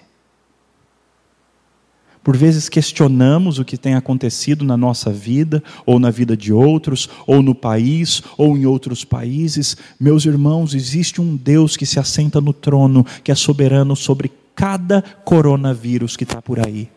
Por 2.21 2.35
vezes 2.35 2.67
questionamos 2.67 3.59
o 3.59 3.63
que 3.63 3.77
tem 3.77 3.93
acontecido 3.93 4.65
na 4.65 4.75
nossa 4.75 5.09
vida, 5.09 5.63
ou 5.85 5.97
na 5.97 6.09
vida 6.09 6.35
de 6.35 6.51
outros, 6.51 7.07
ou 7.25 7.41
no 7.41 7.55
país, 7.55 8.21
ou 8.35 8.57
em 8.57 8.65
outros 8.65 9.05
países. 9.05 9.77
Meus 9.97 10.25
irmãos, 10.25 10.73
existe 10.73 11.21
um 11.21 11.37
Deus 11.37 11.77
que 11.77 11.85
se 11.85 11.99
assenta 11.99 12.41
no 12.41 12.51
trono, 12.51 13.05
que 13.23 13.31
é 13.31 13.35
soberano 13.35 13.95
sobre 13.95 14.31
cada 14.53 15.01
coronavírus 15.23 16.17
que 16.17 16.23
está 16.23 16.41
por 16.41 16.59
aí. 16.59 16.89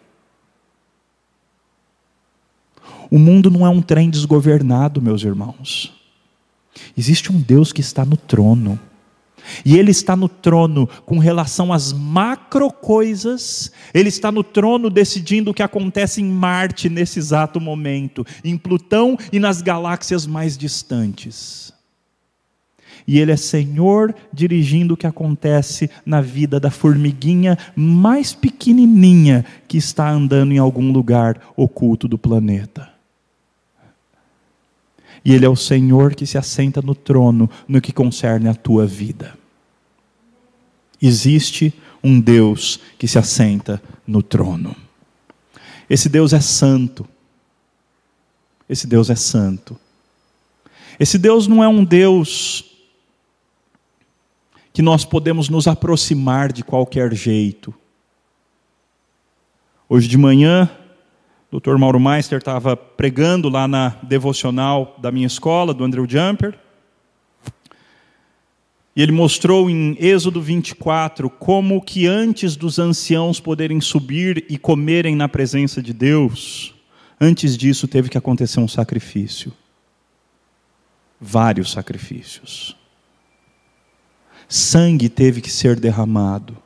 O 3.11 3.18
mundo 3.18 3.50
não 3.50 3.66
é 3.66 3.70
um 3.70 3.80
trem 3.80 4.11
desgovernado, 4.11 5.00
meus 5.00 5.22
irmãos. 5.22 5.92
Existe 6.96 7.32
um 7.32 7.40
Deus 7.40 7.72
que 7.72 7.80
está 7.80 8.04
no 8.04 8.16
trono. 8.16 8.78
E 9.64 9.78
Ele 9.78 9.90
está 9.90 10.14
no 10.14 10.28
trono 10.28 10.86
com 11.06 11.18
relação 11.18 11.72
às 11.72 11.92
macro 11.92 12.70
coisas, 12.70 13.72
Ele 13.94 14.09
está 14.09 14.30
no 14.30 14.42
trono 14.42 14.90
decidindo 14.90 15.50
o 15.50 15.54
que 15.54 15.62
acontece 15.62 16.20
em 16.20 16.26
Marte 16.26 16.88
nesse 16.88 17.18
exato 17.18 17.61
momento, 17.61 18.26
em 18.44 18.56
Plutão 18.59 19.16
e 19.32 19.38
nas 19.38 19.62
galáxias 19.62 20.26
mais 20.26 20.56
distantes. 20.56 21.72
E 23.06 23.18
Ele 23.18 23.32
é 23.32 23.36
Senhor 23.36 24.14
dirigindo 24.30 24.92
o 24.92 24.96
que 24.96 25.06
acontece 25.06 25.88
na 26.04 26.20
vida 26.20 26.61
da 26.61 26.70
formiguinha 26.70 27.56
mais 27.74 28.34
pequenininha 28.34 29.46
que 29.66 29.78
está 29.78 30.11
andando 30.11 30.52
em 30.52 30.59
algum 30.59 30.92
lugar 30.92 31.40
oculto 31.56 32.06
do 32.06 32.18
planeta. 32.18 32.97
E 35.29 35.35
Ele 35.35 35.45
é 35.45 35.49
o 35.49 35.55
Senhor 35.55 36.14
que 36.14 36.24
se 36.24 36.39
assenta 36.39 36.81
no 36.81 36.95
trono 36.95 37.51
no 37.68 37.83
que 37.83 37.93
concerne 37.93 38.49
a 38.49 38.55
tua 38.55 38.87
vida. 38.87 39.39
Existe 41.03 41.74
um 42.03 42.18
Deus 42.18 42.81
que 42.99 43.07
se 43.07 43.18
assenta 43.18 43.79
no 44.07 44.22
trono. 44.22 44.74
Esse 45.91 46.09
Deus 46.09 46.33
é 46.33 46.41
santo. 46.41 47.07
Esse 48.66 48.87
Deus 48.87 49.11
é 49.11 49.14
santo. 49.14 49.79
Esse 50.99 51.18
Deus 51.18 51.47
não 51.47 51.62
é 51.62 51.68
um 51.68 51.85
Deus 51.85 52.64
que 54.72 54.81
nós 54.81 55.05
podemos 55.05 55.51
nos 55.51 55.68
aproximar 55.68 56.51
de 56.51 56.64
qualquer 56.64 57.14
jeito. 57.14 57.74
Hoje 59.91 60.09
de 60.09 60.16
manhã, 60.16 60.70
o 61.51 61.59
Dr. 61.59 61.76
Mauro 61.76 61.99
Meister 61.99 62.38
estava 62.38 62.76
pregando 62.76 63.49
lá 63.49 63.66
na 63.66 63.96
devocional 64.03 64.96
da 64.99 65.11
minha 65.11 65.26
escola, 65.26 65.72
do 65.72 65.82
Andrew 65.82 66.07
Jumper. 66.09 66.59
E 68.94 69.03
ele 69.03 69.12
mostrou 69.12 69.70
em 69.70 69.96
Êxodo 69.99 70.42
24 70.42 71.30
como 71.30 71.80
que 71.80 72.07
antes 72.07 72.57
dos 72.57 72.78
anciãos 72.78 73.40
poderem 73.40 73.80
subir 73.80 74.44
e 74.49 74.59
comerem 74.59 75.14
na 75.16 75.28
presença 75.28 75.80
de 75.80 75.92
Deus, 75.92 76.74
antes 77.20 77.57
disso 77.57 77.88
teve 77.88 78.09
que 78.09 78.18
acontecer 78.18 78.61
um 78.61 78.68
sacrifício. 78.68 79.53
vários 81.20 81.72
sacrifícios. 81.72 82.76
Sangue 84.49 85.09
teve 85.09 85.40
que 85.40 85.51
ser 85.51 85.78
derramado. 85.78 86.57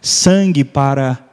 Sangue 0.00 0.64
para 0.64 1.29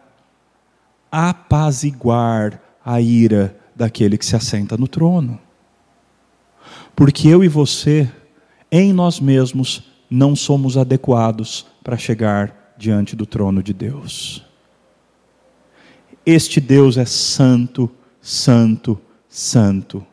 apaziguar 1.11 2.61
a 2.83 3.01
ira 3.01 3.57
daquele 3.75 4.17
que 4.17 4.25
se 4.25 4.35
assenta 4.35 4.77
no 4.77 4.87
trono. 4.87 5.39
Porque 6.95 7.27
eu 7.27 7.43
e 7.43 7.47
você, 7.47 8.09
em 8.71 8.91
nós 8.91 9.19
mesmos, 9.19 9.83
não 10.09 10.35
somos 10.35 10.77
adequados 10.77 11.65
para 11.83 11.97
chegar 11.97 12.73
diante 12.77 13.15
do 13.15 13.25
trono 13.25 13.61
de 13.61 13.73
Deus. 13.73 14.43
Este 16.25 16.59
Deus 16.59 16.97
é 16.97 17.05
santo, 17.05 17.89
santo, 18.21 18.99
santo. 19.29 20.05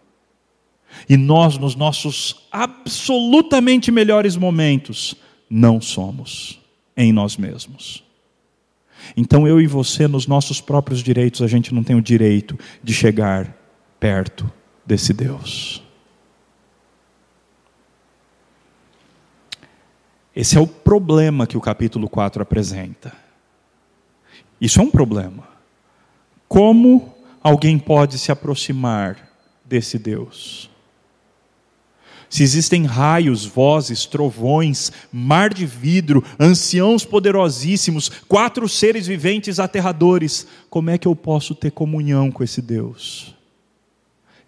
E 1.09 1.17
nós, 1.17 1.59
nos 1.59 1.75
nossos 1.75 2.47
absolutamente 2.53 3.91
melhores 3.91 4.37
momentos, 4.37 5.15
não 5.51 5.81
somos 5.81 6.61
em 6.97 7.13
nós 7.13 7.37
mesmos. 7.37 8.05
Então 9.17 9.47
eu 9.47 9.61
e 9.61 9.67
você, 9.67 10.09
nos 10.09 10.27
nossos 10.27 10.61
próprios 10.61 11.01
direitos, 11.01 11.43
a 11.43 11.47
gente 11.47 11.73
não 11.73 11.83
tem 11.83 11.97
o 11.97 12.03
direito 12.03 12.59
de 12.83 12.93
chegar 12.93 13.55
perto 13.99 14.51
desse 14.85 15.13
Deus. 15.13 15.83
Esse 20.35 20.57
é 20.57 20.61
o 20.61 20.67
problema 20.67 21.47
que 21.47 21.57
o 21.57 21.61
capítulo 21.61 22.09
4 22.09 22.43
apresenta. 22.43 23.13
Isso 24.61 24.81
é 24.81 24.83
um 24.83 24.91
problema. 24.91 25.47
Como 26.49 27.15
alguém 27.43 27.79
pode 27.79 28.19
se 28.19 28.33
aproximar 28.33 29.31
desse 29.65 29.99
Deus? 29.99 30.71
Se 32.35 32.43
existem 32.43 32.85
raios, 32.85 33.47
vozes, 33.47 34.07
trovões, 34.07 34.91
mar 35.13 35.55
de 35.55 35.65
vidro, 35.65 36.21
anciãos 36.37 37.05
poderosíssimos, 37.05 38.09
quatro 38.09 38.69
seres 38.69 39.07
viventes 39.07 39.61
aterradores, 39.61 40.45
como 40.69 40.91
é 40.91 40.99
que 40.99 41.07
eu 41.07 41.15
posso 41.15 41.55
ter 41.55 41.71
comunhão 41.71 42.33
com 42.33 42.43
esse 42.43 42.61
Deus? 42.61 43.37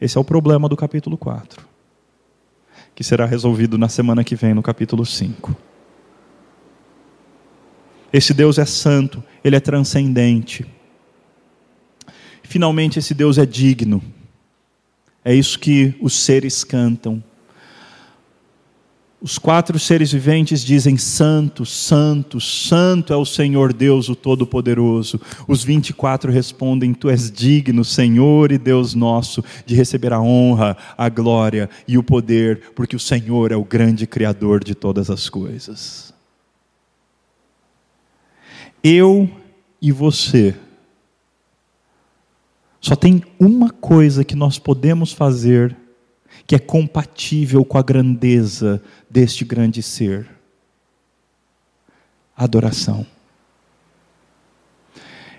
Esse 0.00 0.18
é 0.18 0.20
o 0.20 0.24
problema 0.24 0.68
do 0.68 0.76
capítulo 0.76 1.16
4, 1.16 1.64
que 2.92 3.04
será 3.04 3.24
resolvido 3.24 3.78
na 3.78 3.88
semana 3.88 4.24
que 4.24 4.34
vem, 4.34 4.52
no 4.52 4.64
capítulo 4.64 5.06
5. 5.06 5.54
Esse 8.12 8.34
Deus 8.34 8.58
é 8.58 8.64
santo, 8.64 9.22
ele 9.44 9.54
é 9.54 9.60
transcendente. 9.60 10.66
Finalmente, 12.42 12.98
esse 12.98 13.14
Deus 13.14 13.38
é 13.38 13.46
digno. 13.46 14.02
É 15.24 15.32
isso 15.32 15.56
que 15.56 15.94
os 16.00 16.14
seres 16.14 16.64
cantam. 16.64 17.22
Os 19.20 19.38
quatro 19.38 19.78
seres 19.78 20.12
viventes 20.12 20.62
dizem: 20.62 20.98
Santo, 20.98 21.64
Santo, 21.64 22.38
Santo 22.40 23.12
é 23.12 23.16
o 23.16 23.24
Senhor 23.24 23.72
Deus, 23.72 24.08
o 24.08 24.14
Todo-Poderoso. 24.14 25.18
Os 25.48 25.64
24 25.64 26.30
respondem: 26.30 26.92
Tu 26.92 27.08
és 27.08 27.30
digno, 27.30 27.84
Senhor 27.84 28.52
e 28.52 28.58
Deus 28.58 28.94
nosso, 28.94 29.42
de 29.64 29.74
receber 29.74 30.12
a 30.12 30.20
honra, 30.20 30.76
a 30.98 31.08
glória 31.08 31.70
e 31.88 31.96
o 31.96 32.02
poder, 32.02 32.72
porque 32.74 32.94
o 32.94 33.00
Senhor 33.00 33.52
é 33.52 33.56
o 33.56 33.64
grande 33.64 34.06
Criador 34.06 34.62
de 34.62 34.74
todas 34.74 35.08
as 35.08 35.30
coisas. 35.30 36.14
Eu 38.84 39.28
e 39.80 39.90
você, 39.90 40.54
só 42.80 42.94
tem 42.94 43.22
uma 43.40 43.70
coisa 43.70 44.24
que 44.24 44.36
nós 44.36 44.58
podemos 44.58 45.12
fazer 45.12 45.76
que 46.46 46.54
é 46.54 46.58
compatível 46.58 47.64
com 47.64 47.76
a 47.76 47.82
grandeza 47.82 48.82
deste 49.10 49.44
grande 49.44 49.82
ser: 49.82 50.28
adoração. 52.36 53.06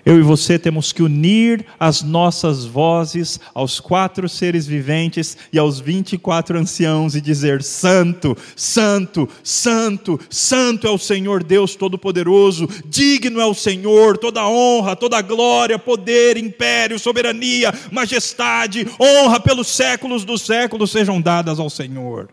Eu 0.08 0.18
e 0.18 0.22
você 0.22 0.58
temos 0.58 0.90
que 0.90 1.02
unir 1.02 1.66
as 1.78 2.00
nossas 2.00 2.64
vozes 2.64 3.38
aos 3.52 3.78
quatro 3.78 4.26
seres 4.26 4.66
viventes 4.66 5.36
e 5.52 5.58
aos 5.58 5.80
vinte 5.80 6.14
e 6.14 6.18
quatro 6.18 6.58
anciãos 6.58 7.14
e 7.14 7.20
dizer: 7.20 7.62
Santo, 7.62 8.34
Santo, 8.56 9.28
Santo, 9.44 10.18
Santo 10.30 10.86
é 10.86 10.90
o 10.90 10.96
Senhor 10.96 11.44
Deus 11.44 11.76
Todo-Poderoso, 11.76 12.66
digno 12.86 13.38
é 13.38 13.44
o 13.44 13.52
Senhor, 13.52 14.16
toda 14.16 14.48
honra, 14.48 14.96
toda 14.96 15.20
glória, 15.20 15.78
poder, 15.78 16.38
império, 16.38 16.98
soberania, 16.98 17.70
majestade, 17.92 18.88
honra 18.98 19.38
pelos 19.38 19.66
séculos 19.66 20.24
dos 20.24 20.40
séculos 20.40 20.90
sejam 20.90 21.20
dadas 21.20 21.60
ao 21.60 21.68
Senhor. 21.68 22.30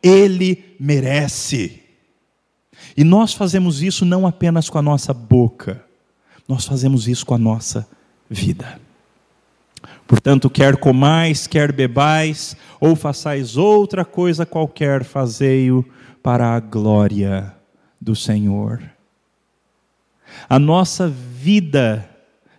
Ele 0.00 0.76
merece. 0.78 1.80
E 2.96 3.02
nós 3.02 3.34
fazemos 3.34 3.82
isso 3.82 4.04
não 4.04 4.24
apenas 4.24 4.70
com 4.70 4.78
a 4.78 4.82
nossa 4.82 5.12
boca, 5.12 5.84
nós 6.48 6.64
fazemos 6.66 7.08
isso 7.08 7.24
com 7.24 7.34
a 7.34 7.38
nossa 7.38 7.88
vida. 8.28 8.80
Portanto, 10.06 10.50
quer 10.50 10.76
comais, 10.76 11.46
quer 11.46 11.72
bebais, 11.72 12.56
ou 12.80 12.94
façais 12.94 13.56
outra 13.56 14.04
coisa 14.04 14.44
qualquer, 14.44 15.04
fazei-o 15.04 15.84
para 16.22 16.54
a 16.54 16.60
glória 16.60 17.54
do 18.00 18.14
Senhor. 18.14 18.82
A 20.48 20.58
nossa 20.58 21.08
vida 21.08 22.08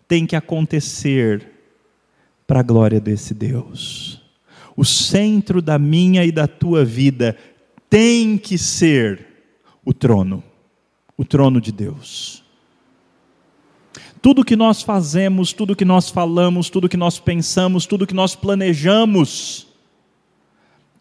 tem 0.08 0.26
que 0.26 0.36
acontecer 0.36 1.48
para 2.46 2.60
a 2.60 2.64
glória 2.64 3.00
desse 3.00 3.34
Deus. 3.34 4.22
O 4.76 4.84
centro 4.84 5.62
da 5.62 5.78
minha 5.78 6.26
e 6.26 6.32
da 6.32 6.48
tua 6.48 6.84
vida 6.84 7.38
tem 7.90 8.38
que 8.38 8.58
ser 8.58 9.28
o 9.86 9.94
trono, 9.94 10.44
o 11.16 11.24
trono 11.24 11.62
de 11.62 11.72
Deus. 11.72 12.43
Tudo 14.24 14.46
que 14.46 14.56
nós 14.56 14.82
fazemos, 14.82 15.52
tudo 15.52 15.76
que 15.76 15.84
nós 15.84 16.10
falamos, 16.10 16.70
tudo 16.70 16.88
que 16.88 16.96
nós 16.96 17.20
pensamos, 17.20 17.86
tudo 17.86 18.08
que 18.08 18.14
nós 18.14 18.38
planejamos, 18.38 19.68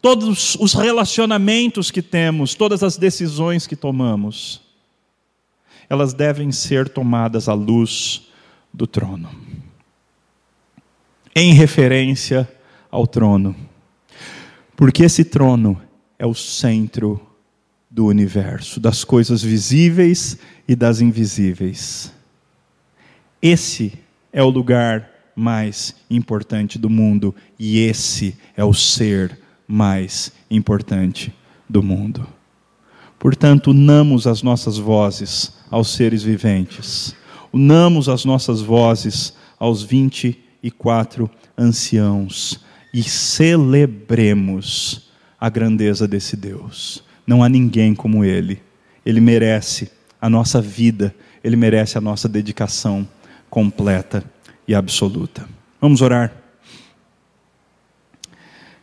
todos 0.01 0.57
os 0.59 0.73
relacionamentos 0.73 1.89
que 1.89 2.01
temos, 2.01 2.53
todas 2.53 2.83
as 2.83 2.97
decisões 2.97 3.65
que 3.65 3.77
tomamos, 3.77 4.59
elas 5.89 6.13
devem 6.13 6.51
ser 6.51 6.89
tomadas 6.89 7.47
à 7.47 7.53
luz 7.53 8.27
do 8.73 8.85
trono. 8.85 9.29
Em 11.33 11.53
referência 11.53 12.45
ao 12.91 13.07
trono. 13.07 13.55
Porque 14.75 15.01
esse 15.01 15.23
trono 15.23 15.81
é 16.19 16.25
o 16.25 16.33
centro 16.33 17.25
do 17.89 18.05
universo, 18.05 18.81
das 18.81 19.05
coisas 19.05 19.41
visíveis 19.41 20.37
e 20.67 20.75
das 20.75 20.99
invisíveis. 20.99 22.11
Esse 23.45 23.91
é 24.31 24.41
o 24.41 24.49
lugar 24.49 25.09
mais 25.35 25.93
importante 26.09 26.79
do 26.79 26.89
mundo 26.89 27.35
e 27.59 27.79
esse 27.79 28.37
é 28.55 28.63
o 28.63 28.73
ser 28.73 29.37
mais 29.67 30.31
importante 30.49 31.33
do 31.69 31.83
mundo. 31.83 32.25
Portanto, 33.19 33.71
unamos 33.71 34.27
as 34.27 34.41
nossas 34.41 34.77
vozes 34.77 35.55
aos 35.69 35.89
seres 35.89 36.23
viventes, 36.23 37.13
unamos 37.51 38.07
as 38.07 38.23
nossas 38.23 38.61
vozes 38.61 39.33
aos 39.59 39.83
vinte 39.83 40.41
e 40.63 40.71
quatro 40.71 41.29
anciãos 41.57 42.61
e 42.93 43.03
celebremos 43.03 45.11
a 45.37 45.49
grandeza 45.49 46.07
desse 46.07 46.37
Deus. 46.37 47.03
Não 47.27 47.43
há 47.43 47.49
ninguém 47.49 47.93
como 47.93 48.23
Ele. 48.23 48.61
Ele 49.05 49.19
merece 49.19 49.91
a 50.21 50.29
nossa 50.29 50.61
vida, 50.61 51.13
Ele 51.43 51.57
merece 51.57 51.97
a 51.97 52.01
nossa 52.01 52.29
dedicação 52.29 53.05
completa 53.53 54.23
e 54.67 54.73
absoluta. 54.73 55.47
Vamos 55.79 56.01
orar. 56.01 56.33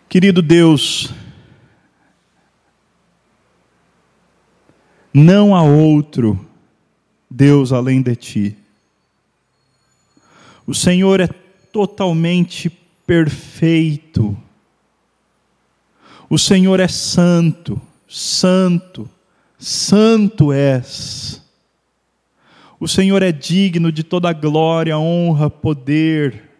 Querido 0.09 0.41
Deus, 0.41 1.12
não 5.12 5.57
há 5.57 5.62
outro 5.64 6.49
Deus 7.29 7.73
além 7.73 8.01
de 8.01 8.14
ti. 8.14 8.57
O 10.64 10.73
Senhor 10.73 11.18
é 11.18 11.27
totalmente 11.73 12.71
perfeito. 13.05 14.41
O 16.29 16.39
Senhor 16.39 16.79
é 16.79 16.87
santo, 16.87 17.83
santo, 18.09 19.11
santo 19.59 20.53
és. 20.53 21.43
O 22.81 22.89
Senhor 22.89 23.22
é 23.22 23.31
digno 23.31 23.93
de 23.93 24.03
toda 24.03 24.33
glória, 24.33 24.99
honra, 24.99 25.51
poder, 25.51 26.51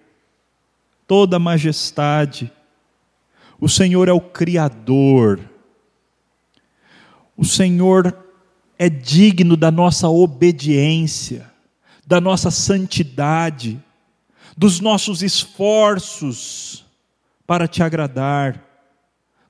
toda 1.07 1.39
majestade. 1.39 2.53
O 3.59 3.71
Senhor 3.71 4.07
é 4.07 4.13
o 4.13 4.21
Criador. 4.21 5.41
O 7.35 7.45
Senhor 7.45 8.15
é 8.79 8.91
digno 8.91 9.57
da 9.57 9.71
nossa 9.71 10.11
obediência, 10.11 11.51
da 12.07 12.21
nossa 12.21 12.51
santidade, 12.51 13.83
dos 14.55 14.79
nossos 14.79 15.23
esforços 15.23 16.85
para 17.47 17.67
te 17.67 17.83
agradar. 17.83 18.67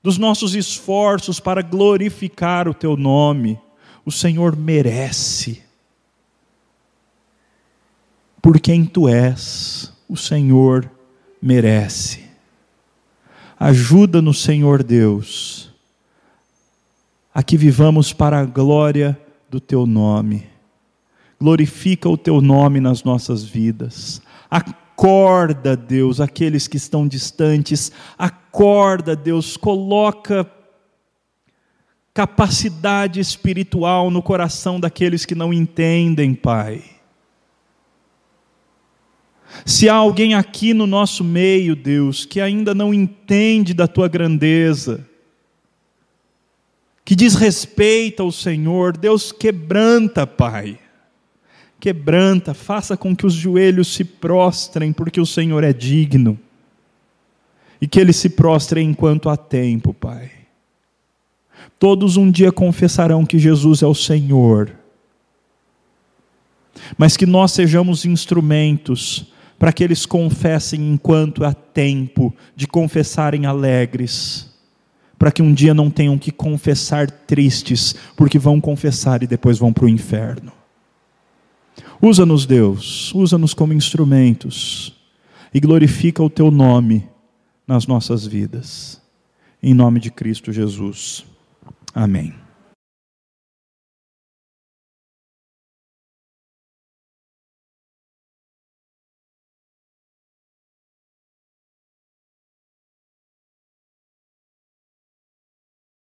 dos 0.03 0.17
nossos 0.17 0.55
esforços 0.55 1.39
para 1.39 1.61
glorificar 1.61 2.67
o 2.67 2.73
teu 2.73 2.97
nome. 2.97 3.59
O 4.03 4.11
Senhor 4.11 4.55
merece. 4.55 5.61
Por 8.41 8.59
quem 8.59 8.85
tu 8.85 9.07
és, 9.07 9.93
o 10.09 10.17
Senhor 10.17 10.89
merece. 11.41 12.21
Ajuda-nos, 13.59 14.41
Senhor 14.41 14.81
Deus, 14.81 15.71
a 17.31 17.43
que 17.43 17.55
vivamos 17.55 18.11
para 18.11 18.39
a 18.39 18.45
glória 18.45 19.19
do 19.49 19.59
teu 19.59 19.85
nome. 19.85 20.49
Glorifica 21.39 22.09
o 22.09 22.17
teu 22.17 22.41
nome 22.41 22.79
nas 22.79 23.03
nossas 23.03 23.43
vidas. 23.43 24.21
Acorda, 24.49 25.77
Deus, 25.77 26.19
aqueles 26.19 26.67
que 26.67 26.77
estão 26.77 27.07
distantes. 27.07 27.91
Acorda, 28.17 29.15
Deus, 29.15 29.55
coloca 29.57 30.49
capacidade 32.13 33.19
espiritual 33.19 34.09
no 34.09 34.21
coração 34.21 34.79
daqueles 34.79 35.25
que 35.25 35.35
não 35.35 35.53
entendem, 35.53 36.33
Pai. 36.33 37.00
Se 39.65 39.89
há 39.89 39.93
alguém 39.93 40.33
aqui 40.33 40.73
no 40.73 40.87
nosso 40.87 41.23
meio, 41.23 41.75
Deus, 41.75 42.25
que 42.25 42.39
ainda 42.39 42.73
não 42.73 42.93
entende 42.93 43.73
da 43.73 43.87
tua 43.87 44.07
grandeza, 44.07 45.05
que 47.03 47.15
desrespeita 47.15 48.23
o 48.23 48.31
Senhor, 48.31 48.95
Deus 48.95 49.31
quebranta, 49.31 50.25
Pai. 50.25 50.79
Quebranta, 51.79 52.53
faça 52.53 52.95
com 52.95 53.15
que 53.15 53.25
os 53.25 53.33
joelhos 53.33 53.93
se 53.93 54.03
prostrem, 54.03 54.93
porque 54.93 55.19
o 55.19 55.25
Senhor 55.25 55.63
é 55.63 55.73
digno. 55.73 56.39
E 57.81 57.87
que 57.87 57.99
eles 57.99 58.15
se 58.15 58.29
prostrem 58.29 58.89
enquanto 58.89 59.29
há 59.29 59.35
tempo, 59.35 59.93
Pai. 59.93 60.31
Todos 61.79 62.15
um 62.15 62.29
dia 62.29 62.51
confessarão 62.51 63.25
que 63.25 63.39
Jesus 63.39 63.81
é 63.81 63.87
o 63.87 63.95
Senhor. 63.95 64.71
Mas 66.97 67.17
que 67.17 67.25
nós 67.25 67.51
sejamos 67.51 68.05
instrumentos 68.05 69.30
para 69.61 69.71
que 69.71 69.83
eles 69.83 70.07
confessem 70.07 70.91
enquanto 70.91 71.45
há 71.45 71.53
tempo 71.53 72.35
de 72.55 72.65
confessarem 72.65 73.45
alegres, 73.45 74.49
para 75.19 75.31
que 75.31 75.43
um 75.43 75.53
dia 75.53 75.71
não 75.71 75.87
tenham 75.87 76.17
que 76.17 76.31
confessar 76.31 77.11
tristes, 77.11 77.95
porque 78.17 78.39
vão 78.39 78.59
confessar 78.59 79.21
e 79.21 79.27
depois 79.27 79.59
vão 79.59 79.71
para 79.71 79.85
o 79.85 79.89
inferno. 79.89 80.51
Usa-nos, 82.01 82.47
Deus, 82.47 83.13
usa-nos 83.13 83.53
como 83.53 83.71
instrumentos 83.71 84.99
e 85.53 85.59
glorifica 85.59 86.23
o 86.23 86.29
teu 86.29 86.49
nome 86.49 87.07
nas 87.67 87.85
nossas 87.85 88.25
vidas. 88.25 88.99
Em 89.61 89.75
nome 89.75 89.99
de 89.99 90.09
Cristo 90.09 90.51
Jesus. 90.51 91.23
Amém. 91.93 92.40